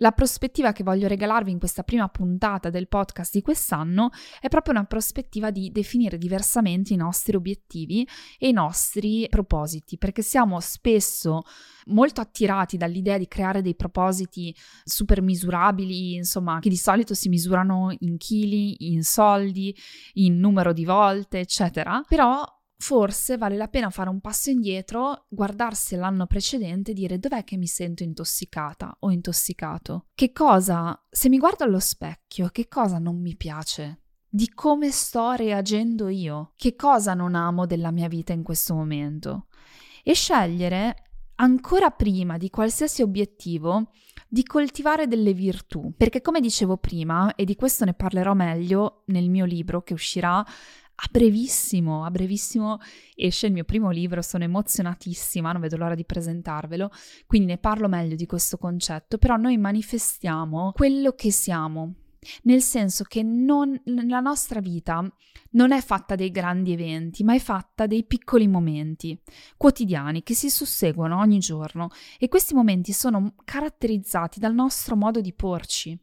la 0.02 0.12
prospettiva 0.12 0.72
che 0.72 0.84
voglio 0.84 1.08
regalarvi 1.08 1.52
in 1.52 1.60
questa 1.60 1.84
prima 1.84 2.10
puntata 2.10 2.70
del 2.70 2.88
podcast 2.88 3.34
di 3.34 3.42
quest'anno 3.42 4.10
è 4.40 4.50
proprio 4.50 4.74
una 4.74 4.86
prospettiva 4.86 5.52
di 5.52 5.72
definire 5.72 6.18
diversamente 6.18 6.94
i 6.94 6.98
nostri 6.98 7.36
obiettivi 7.36 8.08
e 8.40 8.48
i 8.48 8.52
nostri 8.52 9.28
propositi, 9.30 9.98
perché 9.98 10.24
siamo 10.24 10.60
spesso 10.60 11.44
molto 11.86 12.20
attirati 12.20 12.78
dall'idea 12.78 13.20
di 13.20 13.28
creare 13.28 13.62
dei 13.62 13.76
propositi 13.76 14.56
super 14.84 15.22
misurabili, 15.22 16.16
insomma, 16.16 16.60
che 16.60 16.70
di 16.70 16.78
solito 16.78 17.14
si 17.14 17.30
misurano 17.30 17.96
in 18.00 18.18
chili, 18.18 18.92
in 18.92 19.04
soldi, 19.04 19.76
in 20.14 20.40
numero 20.40 20.74
di 20.74 20.84
volte, 20.84 21.40
eccetera. 21.40 22.04
Però 22.08 22.44
forse 22.82 23.38
vale 23.38 23.58
la 23.58 23.68
pena 23.68 23.92
fare 23.92 24.10
un 24.10 24.20
passo 24.20 24.50
indietro, 24.50 25.28
guardarsi 25.30 25.96
l'anno 25.96 26.26
precedente 26.26 26.92
e 26.92 26.94
dire 26.96 27.20
dov'è 27.20 27.44
che 27.44 27.56
mi 27.56 27.68
sento 27.68 28.02
intossicata 28.02 28.98
o 29.02 29.12
intossicato? 29.12 30.08
Che 30.16 30.32
cosa, 30.32 31.00
se 31.10 31.30
mi 31.30 31.38
guardo 31.38 31.64
allo 31.64 31.80
specchio, 31.80 32.50
che 32.50 32.68
cosa 32.68 32.98
non 32.98 33.22
mi 33.22 33.36
piace? 33.38 34.02
Di 34.28 34.50
come 34.50 34.90
sto 34.90 35.34
reagendo 35.34 36.08
io? 36.08 36.54
Che 36.56 36.76
cosa 36.76 37.14
non 37.14 37.36
amo 37.36 37.68
della 37.68 37.92
mia 37.92 38.08
vita 38.08 38.34
in 38.34 38.42
questo 38.42 38.74
momento? 38.74 39.46
E 40.04 40.16
scegliere, 40.16 41.04
ancora 41.36 41.92
prima 41.92 42.38
di 42.38 42.50
qualsiasi 42.50 43.04
obiettivo, 43.04 43.92
di 44.28 44.44
coltivare 44.44 45.08
delle 45.08 45.34
virtù, 45.34 45.94
perché 45.96 46.22
come 46.22 46.40
dicevo 46.40 46.78
prima, 46.78 47.36
e 47.36 47.44
di 47.44 47.56
questo 47.56 47.86
ne 47.86 47.94
parlerò 47.94 48.34
meglio 48.34 49.04
nel 49.08 49.30
mio 49.30 49.46
libro 49.46 49.84
che 49.84 49.94
uscirà 49.94 50.44
a 51.04 51.08
brevissimo, 51.10 52.06
a 52.06 52.12
brevissimo 52.12 52.78
esce 53.16 53.48
il 53.48 53.54
mio 53.54 53.64
primo 53.64 53.90
libro, 53.90 54.22
sono 54.22 54.44
emozionatissima, 54.44 55.52
non 55.52 55.62
vedo 55.62 55.78
l'ora 55.78 55.96
di 55.96 56.06
presentarvelo, 56.06 56.92
quindi 57.26 57.48
ne 57.48 57.58
parlo 57.58 57.88
meglio 57.88 58.16
di 58.16 58.26
questo 58.28 58.58
concetto, 58.58 59.18
però 59.18 59.36
noi 59.36 59.58
manifestiamo 59.58 60.72
quello 60.74 61.14
che 61.14 61.32
siamo, 61.32 61.96
nel 62.44 62.62
senso 62.62 63.04
che 63.04 63.24
non, 63.24 63.80
la 63.86 64.20
nostra 64.20 64.60
vita 64.60 65.04
non 65.54 65.72
è 65.72 65.82
fatta 65.82 66.16
dei 66.16 66.30
grandi 66.30 66.72
eventi, 66.72 67.24
ma 67.24 67.34
è 67.34 67.40
fatta 67.40 67.88
dei 67.88 68.06
piccoli 68.06 68.48
momenti 68.48 69.20
quotidiani 69.58 70.22
che 70.22 70.36
si 70.36 70.50
susseguono 70.50 71.18
ogni 71.18 71.40
giorno 71.40 71.90
e 72.20 72.28
questi 72.28 72.54
momenti 72.54 72.94
sono 72.94 73.34
caratterizzati 73.44 74.40
dal 74.40 74.54
nostro 74.54 74.96
modo 74.96 75.20
di 75.20 75.34
porci. 75.34 75.98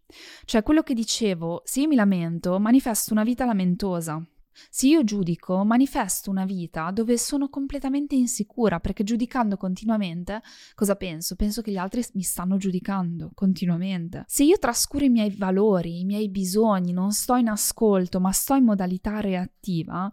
Cioè 0.44 0.64
quello 0.64 0.82
che 0.82 0.94
dicevo, 0.94 1.62
se 1.64 1.80
io 1.82 1.88
mi 1.88 1.94
lamento, 1.94 2.58
manifesto 2.58 3.12
una 3.12 3.22
vita 3.22 3.44
lamentosa. 3.44 4.22
Se 4.70 4.86
io 4.86 5.04
giudico, 5.04 5.64
manifesto 5.64 6.30
una 6.30 6.44
vita 6.44 6.90
dove 6.90 7.18
sono 7.18 7.48
completamente 7.48 8.14
insicura 8.14 8.80
perché 8.80 9.04
giudicando 9.04 9.56
continuamente, 9.56 10.42
cosa 10.74 10.96
penso? 10.96 11.36
Penso 11.36 11.62
che 11.62 11.70
gli 11.70 11.76
altri 11.76 12.04
mi 12.14 12.22
stanno 12.22 12.56
giudicando 12.56 13.30
continuamente. 13.34 14.24
Se 14.26 14.44
io 14.44 14.58
trascuro 14.58 15.04
i 15.04 15.08
miei 15.08 15.30
valori, 15.30 16.00
i 16.00 16.04
miei 16.04 16.28
bisogni, 16.28 16.92
non 16.92 17.12
sto 17.12 17.36
in 17.36 17.48
ascolto, 17.48 18.20
ma 18.20 18.32
sto 18.32 18.54
in 18.54 18.64
modalità 18.64 19.20
reattiva, 19.20 20.10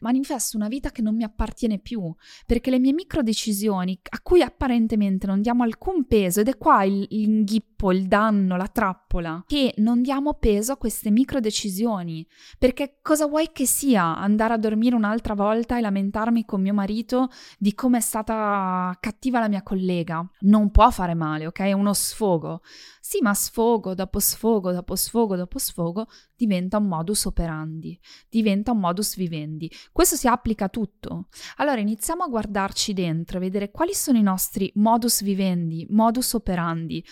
manifesto 0.00 0.56
una 0.56 0.68
vita 0.68 0.90
che 0.90 1.02
non 1.02 1.14
mi 1.14 1.24
appartiene 1.24 1.78
più, 1.78 2.14
perché 2.46 2.70
le 2.70 2.78
mie 2.78 2.92
micro 2.92 3.22
decisioni, 3.22 3.98
a 4.10 4.20
cui 4.20 4.42
apparentemente 4.42 5.26
non 5.26 5.40
diamo 5.40 5.62
alcun 5.62 6.06
peso, 6.06 6.40
ed 6.40 6.48
è 6.48 6.56
qua 6.56 6.84
il, 6.84 7.06
l'inghippo, 7.10 7.92
il 7.92 8.06
danno, 8.06 8.56
la 8.56 8.68
trappola, 8.68 9.44
che 9.46 9.74
non 9.78 10.02
diamo 10.02 10.34
peso 10.34 10.72
a 10.72 10.76
queste 10.76 11.10
micro 11.10 11.40
decisioni, 11.40 12.26
perché 12.58 12.98
cosa 13.02 13.26
vuoi 13.26 13.50
che 13.52 13.66
sia 13.66 14.16
andare 14.16 14.54
a 14.54 14.58
dormire 14.58 14.94
un'altra 14.96 15.34
volta 15.34 15.76
e 15.76 15.80
lamentarmi 15.80 16.44
con 16.44 16.60
mio 16.60 16.74
marito 16.74 17.28
di 17.58 17.74
come 17.74 17.98
è 17.98 18.00
stata 18.00 18.96
cattiva 19.00 19.40
la 19.40 19.48
mia 19.48 19.62
collega? 19.62 20.28
Non 20.40 20.70
può 20.70 20.90
fare 20.90 21.14
male, 21.14 21.46
ok? 21.46 21.60
È 21.60 21.72
uno 21.72 21.92
sfogo. 21.92 22.62
Sì, 23.08 23.20
ma 23.22 23.34
sfogo 23.34 23.94
dopo 23.94 24.18
sfogo 24.18 24.72
dopo 24.72 24.96
sfogo 24.96 25.36
dopo 25.36 25.60
sfogo 25.60 26.08
diventa 26.34 26.78
un 26.78 26.88
modus 26.88 27.26
operandi, 27.26 27.96
diventa 28.28 28.72
un 28.72 28.80
modus 28.80 29.14
vivendi. 29.14 29.70
Questo 29.92 30.16
si 30.16 30.26
applica 30.26 30.64
a 30.64 30.68
tutto. 30.68 31.28
Allora 31.58 31.78
iniziamo 31.78 32.24
a 32.24 32.26
guardarci 32.26 32.94
dentro, 32.94 33.36
a 33.36 33.40
vedere 33.40 33.70
quali 33.70 33.94
sono 33.94 34.18
i 34.18 34.22
nostri 34.22 34.72
modus 34.74 35.22
vivendi, 35.22 35.86
modus 35.88 36.32
operandi, 36.32 37.04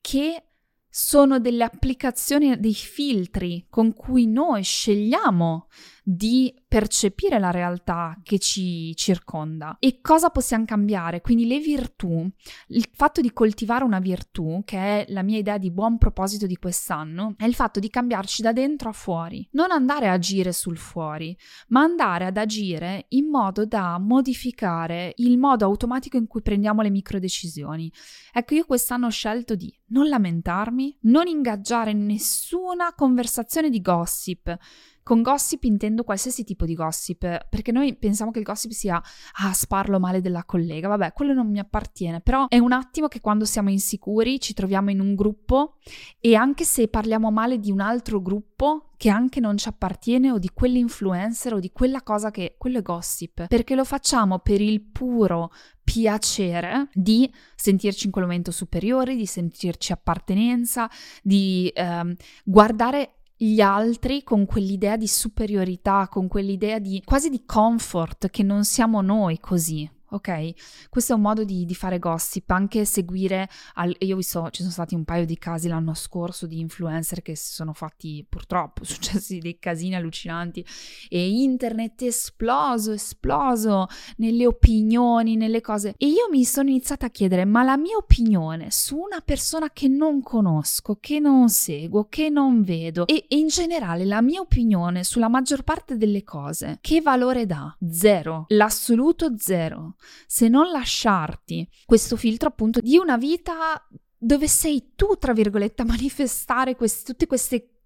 che 0.00 0.42
sono 0.88 1.38
delle 1.38 1.64
applicazioni, 1.64 2.58
dei 2.58 2.72
filtri 2.72 3.66
con 3.68 3.92
cui 3.92 4.26
noi 4.26 4.62
scegliamo 4.62 5.68
di 6.02 6.54
percepire 6.66 7.38
la 7.38 7.50
realtà 7.50 8.18
che 8.22 8.38
ci 8.38 8.94
circonda 8.96 9.76
e 9.78 10.00
cosa 10.00 10.30
possiamo 10.30 10.64
cambiare. 10.64 11.20
Quindi 11.20 11.46
le 11.46 11.58
virtù, 11.58 12.28
il 12.68 12.88
fatto 12.92 13.20
di 13.20 13.32
coltivare 13.32 13.84
una 13.84 14.00
virtù, 14.00 14.62
che 14.64 14.78
è 14.78 15.04
la 15.08 15.22
mia 15.22 15.38
idea 15.38 15.58
di 15.58 15.70
buon 15.70 15.98
proposito 15.98 16.46
di 16.46 16.56
quest'anno, 16.56 17.34
è 17.36 17.44
il 17.44 17.54
fatto 17.54 17.78
di 17.78 17.90
cambiarci 17.90 18.42
da 18.42 18.52
dentro 18.52 18.88
a 18.88 18.92
fuori, 18.92 19.46
non 19.52 19.70
andare 19.70 20.08
a 20.08 20.12
agire 20.12 20.52
sul 20.52 20.78
fuori, 20.78 21.36
ma 21.68 21.82
andare 21.82 22.26
ad 22.26 22.36
agire 22.36 23.06
in 23.10 23.28
modo 23.28 23.64
da 23.64 23.98
modificare 23.98 25.12
il 25.16 25.38
modo 25.38 25.64
automatico 25.64 26.16
in 26.16 26.26
cui 26.26 26.42
prendiamo 26.42 26.82
le 26.82 26.90
micro 26.90 27.18
decisioni. 27.18 27.92
Ecco, 28.32 28.54
io 28.54 28.64
quest'anno 28.64 29.06
ho 29.06 29.10
scelto 29.10 29.54
di 29.54 29.72
non 29.88 30.08
lamentarmi, 30.08 30.98
non 31.02 31.26
ingaggiare 31.26 31.92
nessuna 31.92 32.94
conversazione 32.94 33.68
di 33.68 33.80
gossip, 33.80 34.56
con 35.02 35.22
gossip 35.22 35.64
intendo 35.64 36.04
qualsiasi 36.04 36.44
tipo 36.44 36.64
di 36.64 36.74
gossip, 36.74 37.46
perché 37.48 37.72
noi 37.72 37.96
pensiamo 37.96 38.30
che 38.30 38.38
il 38.38 38.44
gossip 38.44 38.70
sia 38.70 39.00
ah, 39.40 39.52
sparlo 39.52 39.98
male 39.98 40.20
della 40.20 40.44
collega, 40.44 40.88
vabbè, 40.88 41.12
quello 41.12 41.32
non 41.32 41.50
mi 41.50 41.58
appartiene, 41.58 42.20
però 42.20 42.46
è 42.48 42.58
un 42.58 42.72
attimo 42.72 43.08
che 43.08 43.20
quando 43.20 43.44
siamo 43.44 43.70
insicuri 43.70 44.40
ci 44.40 44.54
troviamo 44.54 44.90
in 44.90 45.00
un 45.00 45.14
gruppo 45.14 45.78
e 46.20 46.34
anche 46.34 46.64
se 46.64 46.88
parliamo 46.88 47.30
male 47.30 47.58
di 47.58 47.70
un 47.70 47.80
altro 47.80 48.20
gruppo 48.20 48.92
che 48.96 49.10
anche 49.10 49.40
non 49.40 49.56
ci 49.56 49.68
appartiene 49.68 50.30
o 50.30 50.38
di 50.38 50.50
quell'influencer 50.54 51.54
o 51.54 51.58
di 51.58 51.72
quella 51.72 52.02
cosa 52.02 52.30
che 52.30 52.54
quello 52.56 52.78
è 52.78 52.82
gossip, 52.82 53.48
perché 53.48 53.74
lo 53.74 53.84
facciamo 53.84 54.38
per 54.38 54.60
il 54.60 54.80
puro 54.80 55.50
piacere 55.82 56.88
di 56.92 57.28
sentirci 57.56 58.06
in 58.06 58.12
quel 58.12 58.26
momento 58.26 58.52
superiori, 58.52 59.16
di 59.16 59.26
sentirci 59.26 59.90
appartenenza, 59.90 60.88
di 61.20 61.68
ehm, 61.74 62.14
guardare 62.44 63.21
gli 63.44 63.60
altri 63.60 64.22
con 64.22 64.46
quell'idea 64.46 64.96
di 64.96 65.08
superiorità, 65.08 66.06
con 66.08 66.28
quell'idea 66.28 66.78
di 66.78 67.02
quasi 67.04 67.28
di 67.28 67.42
comfort 67.44 68.30
che 68.30 68.44
non 68.44 68.64
siamo 68.64 69.00
noi 69.00 69.40
così, 69.40 69.90
ok? 70.12 70.88
Questo 70.88 71.12
è 71.12 71.16
un 71.16 71.22
modo 71.22 71.44
di, 71.44 71.64
di 71.64 71.74
fare 71.74 71.98
gossip, 71.98 72.50
anche 72.50 72.84
seguire, 72.84 73.48
al, 73.74 73.94
io 73.98 74.14
ho 74.14 74.16
visto, 74.16 74.48
ci 74.50 74.60
sono 74.60 74.72
stati 74.72 74.94
un 74.94 75.04
paio 75.04 75.24
di 75.24 75.36
casi 75.38 75.68
l'anno 75.68 75.94
scorso 75.94 76.46
di 76.46 76.60
influencer 76.60 77.22
che 77.22 77.34
si 77.34 77.52
sono 77.52 77.72
fatti, 77.72 78.24
purtroppo, 78.28 78.84
successi 78.84 79.38
dei 79.38 79.58
casini 79.58 79.94
allucinanti 79.94 80.64
e 81.08 81.28
internet 81.28 82.02
esploso, 82.02 82.92
esploso 82.92 83.86
nelle 84.18 84.46
opinioni, 84.46 85.36
nelle 85.36 85.60
cose. 85.60 85.94
E 85.96 86.06
io 86.06 86.28
mi 86.30 86.44
sono 86.44 86.68
iniziata 86.68 87.06
a 87.06 87.10
chiedere, 87.10 87.44
ma 87.44 87.62
la 87.62 87.76
mia 87.76 87.96
opinione 87.96 88.70
su 88.70 88.96
una 88.96 89.20
persona 89.20 89.70
che 89.72 89.88
non 89.88 90.22
conosco, 90.22 90.98
che 91.00 91.18
non 91.18 91.48
seguo, 91.48 92.06
che 92.08 92.28
non 92.28 92.62
vedo 92.62 93.06
e, 93.06 93.24
e 93.28 93.36
in 93.36 93.48
generale 93.48 94.04
la 94.04 94.20
mia 94.20 94.40
opinione 94.40 95.04
sulla 95.04 95.28
maggior 95.28 95.62
parte 95.62 95.96
delle 95.96 96.22
cose, 96.22 96.78
che 96.80 97.00
valore 97.00 97.46
dà? 97.46 97.74
Zero, 97.88 98.44
l'assoluto 98.48 99.34
zero 99.38 99.94
se 100.26 100.48
non 100.48 100.70
lasciarti 100.70 101.68
questo 101.84 102.16
filtro 102.16 102.48
appunto 102.48 102.80
di 102.80 102.96
una 102.96 103.16
vita 103.16 103.86
dove 104.24 104.46
sei 104.46 104.92
tu, 104.94 105.16
tra 105.18 105.32
virgolette, 105.32 105.82
a 105.82 105.84
manifestare 105.86 106.76
queste, 106.76 107.10
tutte 107.10 107.26
queste 107.26 107.80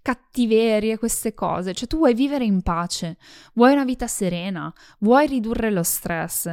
cattiverie, 0.00 0.98
queste 0.98 1.34
cose. 1.34 1.74
Cioè 1.74 1.86
tu 1.86 1.98
vuoi 1.98 2.14
vivere 2.14 2.44
in 2.44 2.62
pace, 2.62 3.18
vuoi 3.54 3.72
una 3.72 3.84
vita 3.84 4.06
serena, 4.06 4.72
vuoi 5.00 5.26
ridurre 5.26 5.70
lo 5.70 5.82
stress. 5.82 6.50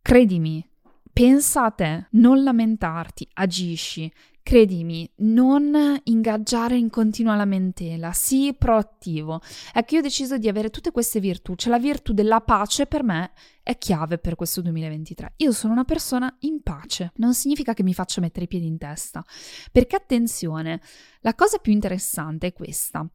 Credimi, 0.00 0.64
pensa 1.12 1.64
a 1.64 1.70
te, 1.72 2.06
non 2.12 2.44
lamentarti, 2.44 3.28
agisci, 3.34 4.10
Credimi, 4.48 5.06
non 5.16 6.00
ingaggiare 6.04 6.78
in 6.78 6.88
continua 6.88 7.36
lamentela, 7.36 8.12
sii 8.12 8.54
proattivo. 8.54 9.42
Ecco, 9.74 9.92
io 9.92 10.00
ho 10.00 10.02
deciso 10.02 10.38
di 10.38 10.48
avere 10.48 10.70
tutte 10.70 10.90
queste 10.90 11.20
virtù, 11.20 11.54
cioè 11.54 11.70
la 11.70 11.78
virtù 11.78 12.14
della 12.14 12.40
pace 12.40 12.86
per 12.86 13.02
me 13.02 13.32
è 13.62 13.76
chiave 13.76 14.16
per 14.16 14.36
questo 14.36 14.62
2023. 14.62 15.34
Io 15.36 15.52
sono 15.52 15.74
una 15.74 15.84
persona 15.84 16.34
in 16.40 16.62
pace, 16.62 17.12
non 17.16 17.34
significa 17.34 17.74
che 17.74 17.82
mi 17.82 17.92
faccia 17.92 18.22
mettere 18.22 18.46
i 18.46 18.48
piedi 18.48 18.64
in 18.64 18.78
testa, 18.78 19.22
perché 19.70 19.96
attenzione, 19.96 20.80
la 21.20 21.34
cosa 21.34 21.58
più 21.58 21.72
interessante 21.72 22.46
è 22.46 22.52
questa 22.54 23.06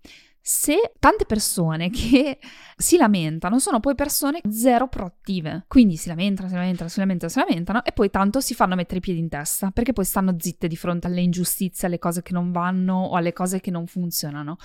se 0.45 0.91
tante 0.99 1.25
persone 1.25 1.89
che 1.89 2.38
si 2.75 2.97
lamentano 2.97 3.60
sono 3.60 3.79
poi 3.79 3.95
persone 3.95 4.41
zero 4.49 4.89
proattive, 4.89 5.63
quindi 5.69 5.95
si 5.95 6.10
lamentano, 6.10 6.49
si 6.49 6.56
lamentano, 6.56 6.89
si 6.89 6.99
lamentano, 6.99 7.32
si 7.32 7.39
lamentano 7.39 7.86
e 7.86 7.93
poi 7.93 8.10
tanto 8.10 8.41
si 8.41 8.53
fanno 8.53 8.75
mettere 8.75 8.97
i 8.97 9.01
piedi 9.01 9.19
in 9.19 9.29
testa 9.29 9.71
perché 9.71 9.93
poi 9.93 10.03
stanno 10.03 10.36
zitte 10.38 10.67
di 10.67 10.75
fronte 10.75 11.08
alle 11.08 11.21
ingiustizie, 11.21 11.88
alle 11.88 11.97
cose 11.97 12.23
che 12.23 12.34
non 12.34 12.51
vanno 12.51 13.06
o 13.06 13.15
alle 13.15 13.32
cose 13.32 13.62
che 13.62 13.71
non 13.71 13.88
funzionano. 13.88 14.58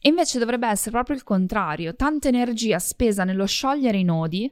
E 0.00 0.08
invece 0.08 0.38
dovrebbe 0.38 0.68
essere 0.68 0.92
proprio 0.92 1.16
il 1.16 1.24
contrario, 1.24 1.96
tanta 1.96 2.28
energia 2.28 2.78
spesa 2.78 3.24
nello 3.24 3.46
sciogliere 3.46 3.98
i 3.98 4.04
nodi 4.04 4.48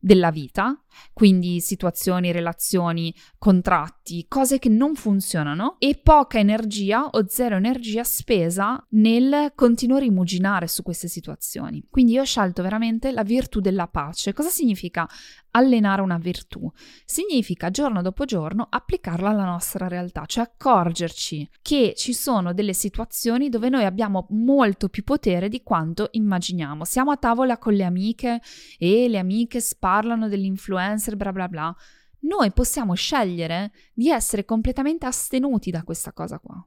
della 0.00 0.30
vita, 0.30 0.82
quindi 1.12 1.60
situazioni, 1.60 2.32
relazioni, 2.32 3.14
contratti, 3.38 4.26
cose 4.28 4.58
che 4.58 4.68
non 4.68 4.94
funzionano 4.94 5.76
e 5.78 6.00
poca 6.02 6.38
energia 6.38 7.06
o 7.06 7.26
zero 7.28 7.56
energia 7.56 8.04
spesa 8.04 8.84
nel 8.90 9.52
continuare 9.54 10.04
a 10.04 10.08
rimuginare 10.08 10.66
su 10.66 10.82
queste 10.82 11.08
situazioni. 11.08 11.84
Quindi 11.90 12.12
io 12.12 12.22
ho 12.22 12.24
scelto 12.24 12.62
veramente 12.62 13.12
la 13.12 13.22
virtù 13.22 13.60
della 13.60 13.88
pace. 13.88 14.32
Cosa 14.32 14.48
significa 14.48 15.08
allenare 15.50 16.02
una 16.02 16.18
virtù? 16.18 16.70
Significa 17.04 17.70
giorno 17.70 18.02
dopo 18.02 18.24
giorno 18.24 18.66
applicarla 18.68 19.30
alla 19.30 19.44
nostra 19.44 19.88
realtà, 19.88 20.24
cioè 20.26 20.44
accorgerci 20.44 21.48
che 21.62 21.94
ci 21.96 22.12
sono 22.12 22.52
delle 22.52 22.72
situazioni 22.72 23.48
dove 23.48 23.68
noi 23.68 23.84
abbiamo 23.84 24.26
molto 24.30 24.88
più 24.88 25.04
potere 25.04 25.48
di 25.48 25.62
quanto 25.62 26.08
immaginiamo. 26.12 26.84
Siamo 26.84 27.10
a 27.10 27.16
tavola 27.16 27.58
con 27.58 27.74
le 27.74 27.84
amiche 27.84 28.40
e 28.78 29.08
le 29.08 29.18
amiche 29.18 29.57
parlano 29.78 30.28
dell'influencer, 30.28 31.16
bla 31.16 31.32
bla 31.32 31.48
bla. 31.48 31.76
Noi 32.20 32.52
possiamo 32.52 32.94
scegliere 32.94 33.72
di 33.92 34.10
essere 34.10 34.44
completamente 34.44 35.06
astenuti 35.06 35.70
da 35.70 35.84
questa 35.84 36.12
cosa 36.12 36.38
qua. 36.38 36.64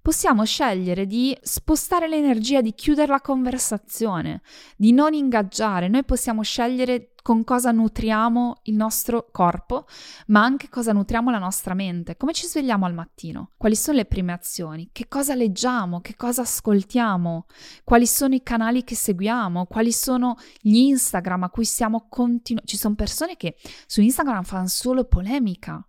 Possiamo 0.00 0.44
scegliere 0.44 1.06
di 1.06 1.36
spostare 1.42 2.06
l'energia, 2.06 2.60
di 2.60 2.74
chiudere 2.74 3.10
la 3.10 3.20
conversazione, 3.20 4.42
di 4.76 4.92
non 4.92 5.14
ingaggiare. 5.14 5.88
Noi 5.88 6.04
possiamo 6.04 6.42
scegliere 6.42 7.13
con 7.24 7.42
cosa 7.42 7.70
nutriamo 7.70 8.60
il 8.64 8.74
nostro 8.74 9.30
corpo, 9.32 9.86
ma 10.26 10.44
anche 10.44 10.68
cosa 10.68 10.92
nutriamo 10.92 11.30
la 11.30 11.38
nostra 11.38 11.72
mente. 11.72 12.18
Come 12.18 12.34
ci 12.34 12.46
svegliamo 12.46 12.84
al 12.84 12.92
mattino? 12.92 13.52
Quali 13.56 13.76
sono 13.76 13.96
le 13.96 14.04
prime 14.04 14.34
azioni? 14.34 14.90
Che 14.92 15.08
cosa 15.08 15.34
leggiamo? 15.34 16.02
Che 16.02 16.16
cosa 16.16 16.42
ascoltiamo? 16.42 17.46
Quali 17.82 18.06
sono 18.06 18.34
i 18.34 18.42
canali 18.42 18.84
che 18.84 18.94
seguiamo? 18.94 19.64
Quali 19.64 19.90
sono 19.90 20.36
gli 20.60 20.76
Instagram 20.76 21.44
a 21.44 21.48
cui 21.48 21.64
siamo 21.64 22.08
continuamente? 22.10 22.70
Ci 22.70 22.76
sono 22.76 22.94
persone 22.94 23.38
che 23.38 23.56
su 23.86 24.02
Instagram 24.02 24.42
fanno 24.42 24.68
solo 24.68 25.04
polemica. 25.04 25.82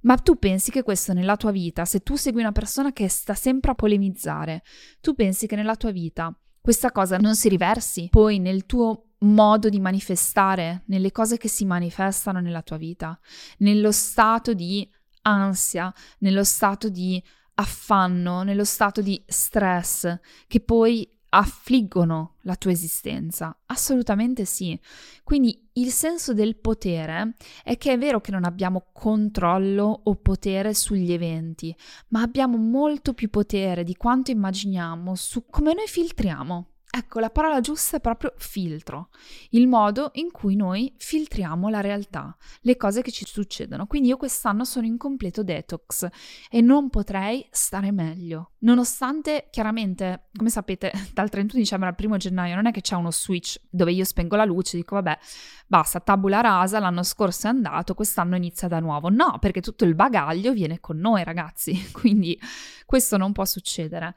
Ma 0.00 0.16
tu 0.16 0.36
pensi 0.38 0.70
che 0.70 0.82
questo 0.82 1.14
nella 1.14 1.36
tua 1.36 1.52
vita, 1.52 1.86
se 1.86 2.00
tu 2.00 2.16
segui 2.16 2.42
una 2.42 2.52
persona 2.52 2.92
che 2.92 3.08
sta 3.08 3.32
sempre 3.32 3.70
a 3.70 3.74
polemizzare, 3.74 4.62
tu 5.00 5.14
pensi 5.14 5.46
che 5.46 5.56
nella 5.56 5.76
tua 5.76 5.90
vita 5.90 6.38
questa 6.60 6.92
cosa 6.92 7.16
non 7.16 7.34
si 7.34 7.48
riversi 7.48 8.08
poi 8.10 8.40
nel 8.40 8.66
tuo 8.66 9.05
modo 9.32 9.68
di 9.68 9.80
manifestare, 9.80 10.82
nelle 10.86 11.12
cose 11.12 11.36
che 11.36 11.48
si 11.48 11.64
manifestano 11.64 12.40
nella 12.40 12.62
tua 12.62 12.76
vita, 12.76 13.18
nello 13.58 13.92
stato 13.92 14.54
di 14.54 14.88
ansia, 15.22 15.92
nello 16.18 16.44
stato 16.44 16.88
di 16.88 17.22
affanno, 17.54 18.42
nello 18.42 18.64
stato 18.64 19.00
di 19.00 19.22
stress 19.26 20.18
che 20.46 20.60
poi 20.60 21.10
affliggono 21.28 22.36
la 22.42 22.56
tua 22.56 22.70
esistenza? 22.70 23.56
Assolutamente 23.66 24.44
sì. 24.44 24.78
Quindi 25.24 25.68
il 25.74 25.90
senso 25.90 26.32
del 26.32 26.56
potere 26.56 27.34
è 27.62 27.76
che 27.76 27.92
è 27.92 27.98
vero 27.98 28.20
che 28.20 28.30
non 28.30 28.44
abbiamo 28.44 28.86
controllo 28.92 30.00
o 30.04 30.14
potere 30.16 30.72
sugli 30.74 31.12
eventi, 31.12 31.74
ma 32.08 32.22
abbiamo 32.22 32.56
molto 32.56 33.12
più 33.12 33.28
potere 33.28 33.84
di 33.84 33.96
quanto 33.96 34.30
immaginiamo 34.30 35.14
su 35.14 35.46
come 35.46 35.74
noi 35.74 35.86
filtriamo 35.86 36.70
Ecco, 36.96 37.20
la 37.20 37.28
parola 37.28 37.60
giusta 37.60 37.98
è 37.98 38.00
proprio 38.00 38.32
filtro, 38.38 39.10
il 39.50 39.68
modo 39.68 40.12
in 40.14 40.30
cui 40.30 40.56
noi 40.56 40.94
filtriamo 40.96 41.68
la 41.68 41.82
realtà, 41.82 42.34
le 42.62 42.78
cose 42.78 43.02
che 43.02 43.10
ci 43.12 43.26
succedono. 43.26 43.84
Quindi 43.84 44.08
io 44.08 44.16
quest'anno 44.16 44.64
sono 44.64 44.86
in 44.86 44.96
completo 44.96 45.42
detox 45.42 46.08
e 46.48 46.62
non 46.62 46.88
potrei 46.88 47.46
stare 47.50 47.92
meglio. 47.92 48.52
Nonostante, 48.60 49.48
chiaramente, 49.50 50.28
come 50.34 50.48
sapete, 50.48 50.90
dal 51.12 51.28
31 51.28 51.60
dicembre 51.60 51.88
al 51.90 51.96
1 52.02 52.16
gennaio 52.16 52.54
non 52.54 52.64
è 52.64 52.70
che 52.70 52.80
c'è 52.80 52.94
uno 52.94 53.10
switch 53.10 53.60
dove 53.68 53.92
io 53.92 54.04
spengo 54.04 54.34
la 54.34 54.46
luce 54.46 54.76
e 54.76 54.80
dico 54.80 54.94
vabbè, 54.94 55.18
basta, 55.66 56.00
tabula 56.00 56.40
rasa, 56.40 56.78
l'anno 56.78 57.02
scorso 57.02 57.46
è 57.46 57.50
andato, 57.50 57.92
quest'anno 57.92 58.36
inizia 58.36 58.68
da 58.68 58.80
nuovo. 58.80 59.10
No, 59.10 59.36
perché 59.38 59.60
tutto 59.60 59.84
il 59.84 59.94
bagaglio 59.94 60.54
viene 60.54 60.80
con 60.80 60.96
noi, 60.96 61.24
ragazzi. 61.24 61.76
Quindi 61.92 62.40
questo 62.86 63.18
non 63.18 63.32
può 63.32 63.44
succedere. 63.44 64.14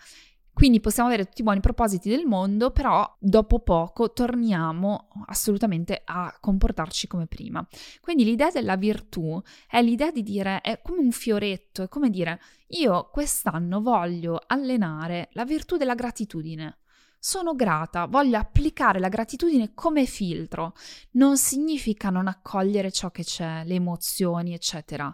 Quindi 0.60 0.82
possiamo 0.82 1.08
avere 1.08 1.24
tutti 1.24 1.39
i 1.39 1.45
buoni 1.45 1.62
propositi 1.62 2.10
del 2.10 2.26
mondo, 2.26 2.72
però 2.72 3.15
dopo 3.17 3.60
poco 3.60 4.12
torniamo 4.12 5.08
assolutamente 5.28 6.02
a 6.04 6.38
comportarci 6.38 7.08
come 7.08 7.28
prima. 7.28 7.65
Quindi 8.02 8.26
l'idea 8.26 8.52
della 8.52 8.76
virtù 8.76 9.41
è 9.69 9.82
l'idea 9.82 10.12
di 10.12 10.22
dire, 10.22 10.60
è 10.60 10.82
come 10.82 11.00
un 11.00 11.12
fioretto, 11.12 11.84
è 11.84 11.88
come 11.88 12.10
dire, 12.10 12.41
io 12.72 13.08
quest'anno 13.10 13.80
voglio 13.80 14.38
allenare 14.48 15.30
la 15.32 15.45
virtù 15.45 15.78
della 15.78 15.95
gratitudine. 15.95 16.80
Sono 17.17 17.56
grata, 17.56 18.08
voglio 18.08 18.38
applicare 18.38 19.00
la 19.00 19.08
gratitudine 19.08 19.74
come 19.74 20.06
filtro. 20.06 20.74
Non 21.12 21.38
significa 21.38 22.10
non 22.10 22.28
accogliere 22.28 22.91
ciò 22.91 23.12
che 23.12 23.24
c'è, 23.24 23.63
le 23.63 23.76
emozioni, 23.76 24.54
eccetera, 24.54 25.10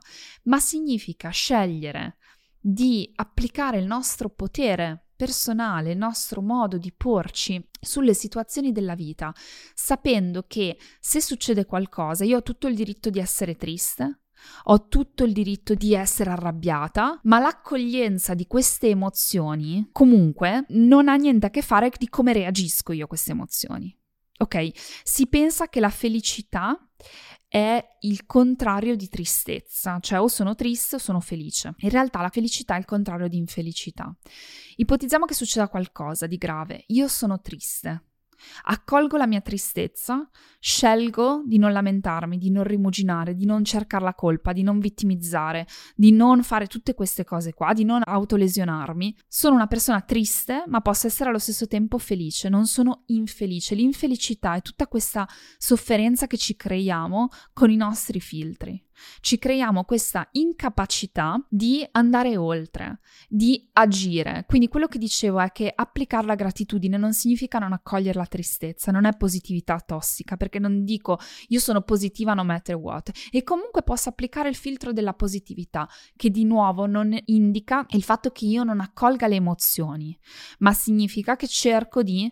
ma 0.46 0.60
significa 0.60 1.30
scegliere 1.30 2.18
di 2.60 3.12
applicare 3.14 3.78
il 3.78 3.86
nostro 3.86 4.28
potere 4.30 5.05
personale, 5.16 5.92
il 5.92 5.98
nostro 5.98 6.42
modo 6.42 6.78
di 6.78 6.92
porci 6.92 7.64
sulle 7.80 8.14
situazioni 8.14 8.72
della 8.72 8.96
vita, 8.96 9.34
sapendo 9.74 10.46
che 10.48 10.78
se 11.00 11.22
succede 11.22 11.66
qualcosa 11.66 12.24
io 12.24 12.38
ho 12.38 12.44
tutto 12.44 12.68
il 12.68 12.76
diritto 12.76 13.10
di 13.10 13.20
essere 13.20 13.56
triste, 13.56 14.20
ho 14.66 14.88
tutto 14.88 15.24
il 15.24 15.34
diritto 15.34 15.74
di 15.74 15.94
essere 15.94 16.30
arrabbiata, 16.32 17.20
ma 17.24 17.40
l'accoglienza 17.40 18.34
di 18.34 18.48
queste 18.48 18.90
emozioni 18.90 19.90
comunque 19.92 20.66
non 20.70 21.08
ha 21.08 21.16
niente 21.16 21.48
a 21.48 21.50
che 21.50 21.62
fare 21.62 21.92
di 21.98 22.10
come 22.10 22.34
reagisco 22.34 22.92
io 22.92 23.06
a 23.06 23.08
queste 23.08 23.32
emozioni. 23.32 23.96
Ok? 24.38 24.72
Si 25.04 25.28
pensa 25.28 25.70
che 25.70 25.80
la 25.80 25.90
felicità 25.90 26.78
è 27.56 27.82
il 28.02 28.26
contrario 28.26 28.98
di 28.98 29.08
tristezza, 29.08 29.98
cioè 30.02 30.20
o 30.20 30.28
sono 30.28 30.56
triste 30.56 30.98
o 30.98 31.00
sono 31.00 31.22
felice. 31.22 31.74
In 31.78 31.90
realtà 31.90 32.20
la 32.20 32.28
felicità 32.28 32.76
è 32.76 32.80
il 32.80 32.84
contrario 32.84 33.30
di 33.30 33.38
infelicità. 33.38 34.14
Ipotizziamo 34.76 35.24
che 35.24 35.36
succeda 35.36 35.70
qualcosa 35.70 36.28
di 36.28 36.36
grave, 36.36 36.84
io 36.88 37.08
sono 37.08 37.40
triste. 37.40 38.15
Accolgo 38.64 39.18
la 39.18 39.28
mia 39.28 39.42
tristezza, 39.42 40.30
scelgo 40.60 41.44
di 41.46 41.58
non 41.58 41.72
lamentarmi, 41.72 42.38
di 42.38 42.50
non 42.50 42.64
rimuginare, 42.64 43.36
di 43.36 43.46
non 43.46 43.64
cercare 43.64 44.04
la 44.04 44.14
colpa, 44.14 44.54
di 44.54 44.64
non 44.64 44.80
vittimizzare, 44.80 45.68
di 45.96 46.12
non 46.12 46.44
fare 46.44 46.68
tutte 46.68 46.94
queste 46.94 47.24
cose 47.24 47.54
qua, 47.54 47.74
di 47.74 47.84
non 47.84 48.02
autolesionarmi. 48.06 49.16
Sono 49.28 49.56
una 49.56 49.68
persona 49.68 50.02
triste, 50.02 50.64
ma 50.68 50.82
posso 50.82 51.08
essere 51.08 51.30
allo 51.30 51.40
stesso 51.40 51.68
tempo 51.68 51.98
felice, 51.98 52.50
non 52.50 52.66
sono 52.66 53.04
infelice. 53.08 53.76
L'infelicità 53.76 54.56
è 54.56 54.62
tutta 54.62 54.88
questa 54.88 55.28
sofferenza 55.58 56.28
che 56.28 56.38
ci 56.38 56.56
creiamo 56.56 57.30
con 57.54 57.70
i 57.70 57.76
nostri 57.76 58.20
filtri 58.20 58.84
ci 59.22 59.38
creiamo 59.38 59.84
questa 59.84 60.28
incapacità 60.32 61.44
di 61.50 61.88
andare 61.92 62.38
oltre, 62.38 63.00
di 63.28 63.70
agire. 63.74 64.46
Quindi 64.48 64.68
quello 64.68 64.88
che 64.88 64.98
dicevo 64.98 65.40
è 65.40 65.52
che 65.52 65.72
applicare 65.74 66.26
la 66.26 66.36
gratitudine 66.36 66.98
non 66.98 67.14
significa 67.14 67.60
non 67.60 67.74
accogliere 67.74 68.18
la 68.18 68.26
tristezza, 68.26 68.92
non 68.92 69.06
è 69.06 69.16
positività 69.16 69.80
tossica, 69.80 70.38
perché 70.38 70.60
non 70.60 70.84
dico 70.84 71.20
io 71.50 71.60
sono 71.60 71.82
positiva 71.82 72.34
no 72.34 72.44
matter 72.44 72.76
what, 72.76 73.12
e 73.32 73.44
comunque 73.44 73.84
posso 73.84 74.10
applicare 74.10 74.50
il 74.50 74.56
filtro 74.56 74.94
della 74.94 75.14
positività, 75.14 75.88
che 76.16 76.30
di 76.30 76.46
nuovo 76.46 76.86
non 76.86 77.18
indica 77.26 77.86
il 77.90 78.04
fatto 78.04 78.32
che 78.32 78.46
io 78.46 78.64
non 78.64 78.80
accolga 78.80 79.28
le 79.28 79.36
emozioni, 79.36 80.18
ma 80.60 80.74
significa 80.74 81.36
che 81.36 81.48
cerco 81.48 82.04
di 82.04 82.32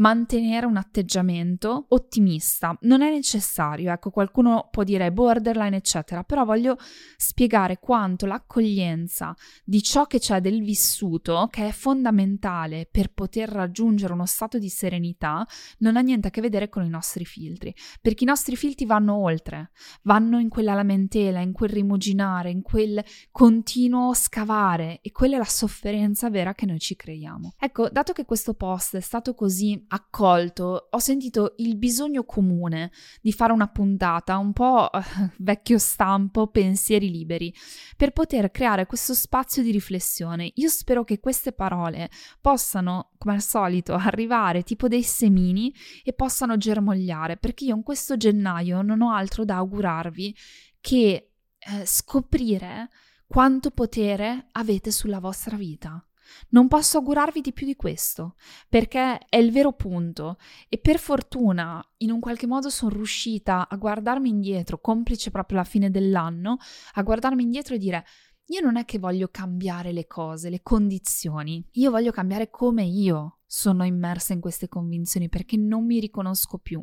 mantenere 0.00 0.66
un 0.66 0.76
atteggiamento 0.76 1.86
ottimista. 1.88 2.76
Non 2.82 3.02
è 3.02 3.10
necessario, 3.10 3.92
ecco, 3.92 4.10
qualcuno 4.10 4.68
può 4.70 4.82
dire 4.82 5.12
borderline, 5.12 5.76
eccetera, 5.76 6.24
però 6.24 6.44
voglio 6.44 6.76
spiegare 7.16 7.78
quanto 7.78 8.26
l'accoglienza 8.26 9.34
di 9.64 9.82
ciò 9.82 10.06
che 10.06 10.18
c'è 10.18 10.40
del 10.40 10.62
vissuto, 10.62 11.48
che 11.50 11.68
è 11.68 11.72
fondamentale 11.72 12.88
per 12.90 13.12
poter 13.12 13.48
raggiungere 13.48 14.12
uno 14.12 14.26
stato 14.26 14.58
di 14.58 14.68
serenità, 14.68 15.46
non 15.78 15.96
ha 15.96 16.00
niente 16.00 16.28
a 16.28 16.30
che 16.30 16.40
vedere 16.40 16.68
con 16.68 16.84
i 16.84 16.88
nostri 16.88 17.24
filtri, 17.24 17.74
perché 18.00 18.24
i 18.24 18.26
nostri 18.26 18.56
filtri 18.56 18.86
vanno 18.86 19.14
oltre, 19.16 19.70
vanno 20.02 20.38
in 20.38 20.48
quella 20.48 20.74
lamentela, 20.74 21.40
in 21.40 21.52
quel 21.52 21.70
rimuginare, 21.70 22.50
in 22.50 22.62
quel 22.62 23.04
continuo 23.30 24.14
scavare 24.14 25.00
e 25.02 25.12
quella 25.12 25.36
è 25.36 25.38
la 25.38 25.44
sofferenza 25.44 26.30
vera 26.30 26.54
che 26.54 26.66
noi 26.66 26.78
ci 26.78 26.96
creiamo. 26.96 27.54
Ecco, 27.58 27.88
dato 27.90 28.12
che 28.12 28.24
questo 28.24 28.54
post 28.54 28.96
è 28.96 29.00
stato 29.00 29.34
così 29.34 29.84
accolto, 29.92 30.88
ho 30.90 30.98
sentito 30.98 31.54
il 31.58 31.76
bisogno 31.76 32.24
comune 32.24 32.92
di 33.20 33.32
fare 33.32 33.52
una 33.52 33.68
puntata 33.68 34.36
un 34.38 34.52
po' 34.52 34.90
eh, 34.92 35.00
vecchio 35.38 35.78
stampo, 35.78 36.48
pensieri 36.48 37.10
liberi, 37.10 37.54
per 37.96 38.12
poter 38.12 38.50
creare 38.50 38.86
questo 38.86 39.14
spazio 39.14 39.62
di 39.62 39.70
riflessione. 39.70 40.50
Io 40.54 40.68
spero 40.68 41.04
che 41.04 41.20
queste 41.20 41.52
parole 41.52 42.10
possano, 42.40 43.10
come 43.18 43.34
al 43.34 43.42
solito, 43.42 43.94
arrivare 43.94 44.62
tipo 44.62 44.88
dei 44.88 45.02
semini 45.02 45.74
e 46.04 46.12
possano 46.12 46.56
germogliare, 46.56 47.36
perché 47.36 47.64
io 47.64 47.76
in 47.76 47.82
questo 47.82 48.16
gennaio 48.16 48.82
non 48.82 49.02
ho 49.02 49.12
altro 49.12 49.44
da 49.44 49.56
augurarvi 49.56 50.36
che 50.80 51.32
eh, 51.58 51.84
scoprire 51.84 52.88
quanto 53.26 53.70
potere 53.70 54.48
avete 54.52 54.90
sulla 54.90 55.20
vostra 55.20 55.56
vita. 55.56 56.04
Non 56.50 56.68
posso 56.68 56.98
augurarvi 56.98 57.40
di 57.40 57.52
più 57.52 57.66
di 57.66 57.76
questo, 57.76 58.36
perché 58.68 59.18
è 59.28 59.36
il 59.36 59.52
vero 59.52 59.72
punto 59.72 60.36
e 60.68 60.78
per 60.78 60.98
fortuna 60.98 61.84
in 61.98 62.10
un 62.10 62.20
qualche 62.20 62.46
modo 62.46 62.70
sono 62.70 62.92
riuscita 62.92 63.68
a 63.68 63.76
guardarmi 63.76 64.28
indietro, 64.28 64.80
complice 64.80 65.30
proprio 65.30 65.58
la 65.58 65.64
fine 65.64 65.90
dell'anno, 65.90 66.58
a 66.94 67.02
guardarmi 67.02 67.42
indietro 67.42 67.74
e 67.74 67.78
dire 67.78 68.04
io 68.50 68.60
non 68.60 68.76
è 68.76 68.84
che 68.84 68.98
voglio 68.98 69.28
cambiare 69.28 69.92
le 69.92 70.06
cose, 70.06 70.50
le 70.50 70.62
condizioni, 70.62 71.64
io 71.72 71.90
voglio 71.90 72.10
cambiare 72.10 72.50
come 72.50 72.82
io 72.82 73.40
sono 73.46 73.84
immersa 73.84 74.32
in 74.32 74.40
queste 74.40 74.68
convinzioni 74.68 75.28
perché 75.28 75.56
non 75.56 75.84
mi 75.84 76.00
riconosco 76.00 76.58
più. 76.58 76.82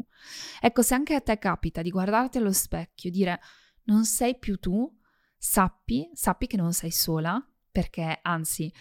Ecco, 0.61 0.81
se 0.81 0.93
anche 0.93 1.15
a 1.15 1.21
te 1.21 1.37
capita 1.37 1.81
di 1.81 1.89
guardarti 1.89 2.37
allo 2.37 2.53
specchio 2.53 3.09
e 3.09 3.13
dire 3.13 3.39
non 3.83 4.05
sei 4.05 4.37
più 4.37 4.57
tu, 4.59 4.89
sappi, 5.37 6.09
sappi 6.13 6.47
che 6.47 6.57
non 6.57 6.73
sei 6.73 6.91
sola, 6.91 7.41
perché 7.69 8.19
anzi 8.21 8.71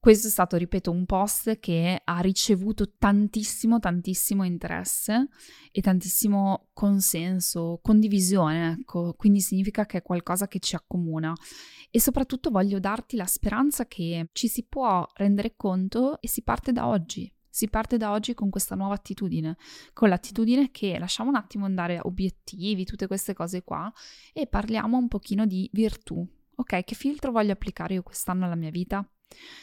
questo 0.00 0.28
è 0.28 0.30
stato, 0.30 0.56
ripeto, 0.56 0.90
un 0.90 1.04
post 1.04 1.58
che 1.58 2.00
ha 2.02 2.20
ricevuto 2.20 2.94
tantissimo, 2.96 3.78
tantissimo 3.78 4.44
interesse 4.44 5.28
e 5.70 5.82
tantissimo 5.82 6.70
consenso, 6.72 7.80
condivisione, 7.82 8.78
ecco, 8.80 9.12
quindi 9.12 9.40
significa 9.40 9.84
che 9.84 9.98
è 9.98 10.02
qualcosa 10.02 10.48
che 10.48 10.58
ci 10.58 10.74
accomuna. 10.74 11.34
E 11.90 12.00
soprattutto 12.00 12.48
voglio 12.48 12.80
darti 12.80 13.16
la 13.16 13.26
speranza 13.26 13.86
che 13.86 14.30
ci 14.32 14.48
si 14.48 14.64
può 14.66 15.06
rendere 15.16 15.54
conto 15.54 16.18
e 16.22 16.28
si 16.28 16.42
parte 16.42 16.72
da 16.72 16.86
oggi. 16.86 17.30
Si 17.50 17.68
parte 17.68 17.98
da 17.98 18.12
oggi 18.12 18.32
con 18.32 18.48
questa 18.48 18.76
nuova 18.76 18.94
attitudine, 18.94 19.58
con 19.92 20.08
l'attitudine 20.08 20.70
che 20.70 20.98
lasciamo 20.98 21.28
un 21.28 21.36
attimo 21.36 21.66
andare 21.66 22.00
obiettivi, 22.00 22.86
tutte 22.86 23.06
queste 23.06 23.34
cose 23.34 23.62
qua, 23.62 23.92
e 24.32 24.46
parliamo 24.46 24.96
un 24.96 25.08
pochino 25.08 25.44
di 25.44 25.68
virtù. 25.74 26.26
Ok, 26.54 26.84
che 26.84 26.94
filtro 26.94 27.32
voglio 27.32 27.52
applicare 27.52 27.94
io 27.94 28.02
quest'anno 28.02 28.46
alla 28.46 28.54
mia 28.54 28.70
vita? 28.70 29.06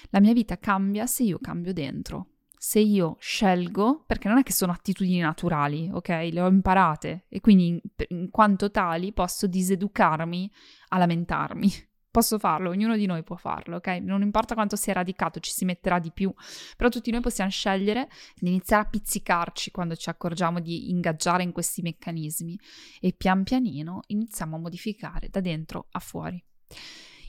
La 0.10 0.20
mia 0.20 0.34
vita 0.34 0.58
cambia 0.58 1.06
se 1.06 1.24
io 1.24 1.40
cambio 1.40 1.74
dentro. 1.74 2.28
Se 2.60 2.80
io 2.80 3.18
scelgo, 3.20 4.04
perché 4.08 4.28
non 4.28 4.40
è 4.40 4.44
che 4.44 4.52
sono 4.52 4.72
attitudini 4.72 5.20
naturali, 5.20 5.90
ok? 5.92 6.10
Le 6.32 6.42
ho 6.42 6.48
imparate 6.48 7.26
e 7.30 7.40
quindi 7.40 7.68
in, 7.68 7.80
in 8.10 8.30
quanto 8.32 8.72
tali 8.72 9.14
posso 9.14 9.48
diseducarmi 9.48 10.52
a 10.90 10.98
lamentarmi. 10.98 11.72
Posso 12.18 12.40
farlo, 12.40 12.72
ognuno 12.72 12.98
di 12.98 13.06
noi 13.06 13.22
può 13.22 13.36
farlo, 13.36 13.76
ok? 13.76 14.00
Non 14.02 14.24
importa 14.24 14.56
quanto 14.56 14.76
sia 14.76 14.94
radicato, 14.94 15.40
ci 15.40 15.52
si 15.52 15.66
metterà 15.66 16.00
di 16.00 16.12
più, 16.12 16.34
però 16.76 16.90
tutti 16.90 17.12
noi 17.12 17.22
possiamo 17.22 17.52
scegliere 17.52 18.10
di 18.34 18.48
iniziare 18.48 18.86
a 18.86 18.90
pizzicarci 18.90 19.70
quando 19.70 19.96
ci 19.96 20.10
accorgiamo 20.10 20.60
di 20.60 20.90
ingaggiare 20.90 21.44
in 21.44 21.52
questi 21.52 21.84
meccanismi 21.84 22.60
e 23.02 23.14
pian 23.14 23.44
pianino 23.44 24.00
iniziamo 24.08 24.56
a 24.56 24.60
modificare 24.60 25.30
da 25.30 25.42
dentro 25.42 25.90
a 25.92 26.00
fuori. 26.00 26.44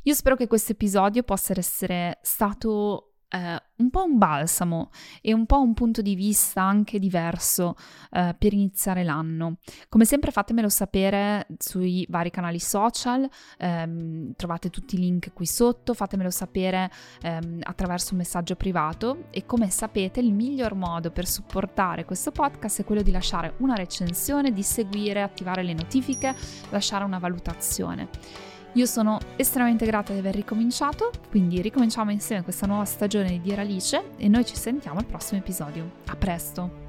Io 0.08 0.14
spero 0.14 0.36
che 0.36 0.46
questo 0.46 0.72
episodio 0.72 1.22
possa 1.22 1.52
essere 1.54 2.18
stato 2.22 3.12
eh, 3.28 3.62
un 3.76 3.90
po' 3.90 4.04
un 4.04 4.16
balsamo 4.16 4.88
e 5.20 5.34
un 5.34 5.44
po' 5.44 5.60
un 5.60 5.74
punto 5.74 6.00
di 6.00 6.14
vista 6.14 6.62
anche 6.62 6.98
diverso 6.98 7.76
eh, 8.12 8.34
per 8.38 8.54
iniziare 8.54 9.04
l'anno. 9.04 9.58
Come 9.90 10.06
sempre 10.06 10.30
fatemelo 10.30 10.70
sapere 10.70 11.46
sui 11.58 12.06
vari 12.08 12.30
canali 12.30 12.58
social, 12.58 13.28
ehm, 13.58 14.32
trovate 14.34 14.70
tutti 14.70 14.94
i 14.94 14.98
link 14.98 15.34
qui 15.34 15.44
sotto, 15.44 15.92
fatemelo 15.92 16.30
sapere 16.30 16.90
ehm, 17.20 17.58
attraverso 17.64 18.12
un 18.12 18.18
messaggio 18.20 18.56
privato 18.56 19.26
e 19.28 19.44
come 19.44 19.68
sapete 19.68 20.20
il 20.20 20.32
miglior 20.32 20.72
modo 20.72 21.10
per 21.10 21.26
supportare 21.26 22.06
questo 22.06 22.30
podcast 22.30 22.80
è 22.80 22.84
quello 22.86 23.02
di 23.02 23.10
lasciare 23.10 23.56
una 23.58 23.74
recensione, 23.74 24.54
di 24.54 24.62
seguire, 24.62 25.20
attivare 25.20 25.62
le 25.62 25.74
notifiche, 25.74 26.34
lasciare 26.70 27.04
una 27.04 27.18
valutazione. 27.18 28.47
Io 28.74 28.86
sono 28.86 29.18
estremamente 29.36 29.86
grata 29.86 30.12
di 30.12 30.18
aver 30.18 30.34
ricominciato, 30.34 31.10
quindi 31.30 31.60
ricominciamo 31.60 32.10
insieme 32.10 32.42
questa 32.42 32.66
nuova 32.66 32.84
stagione 32.84 33.40
di 33.40 33.52
Alice 33.52 34.12
e 34.16 34.28
noi 34.28 34.44
ci 34.44 34.56
sentiamo 34.56 34.98
al 34.98 35.06
prossimo 35.06 35.40
episodio. 35.40 35.90
A 36.06 36.16
presto! 36.16 36.87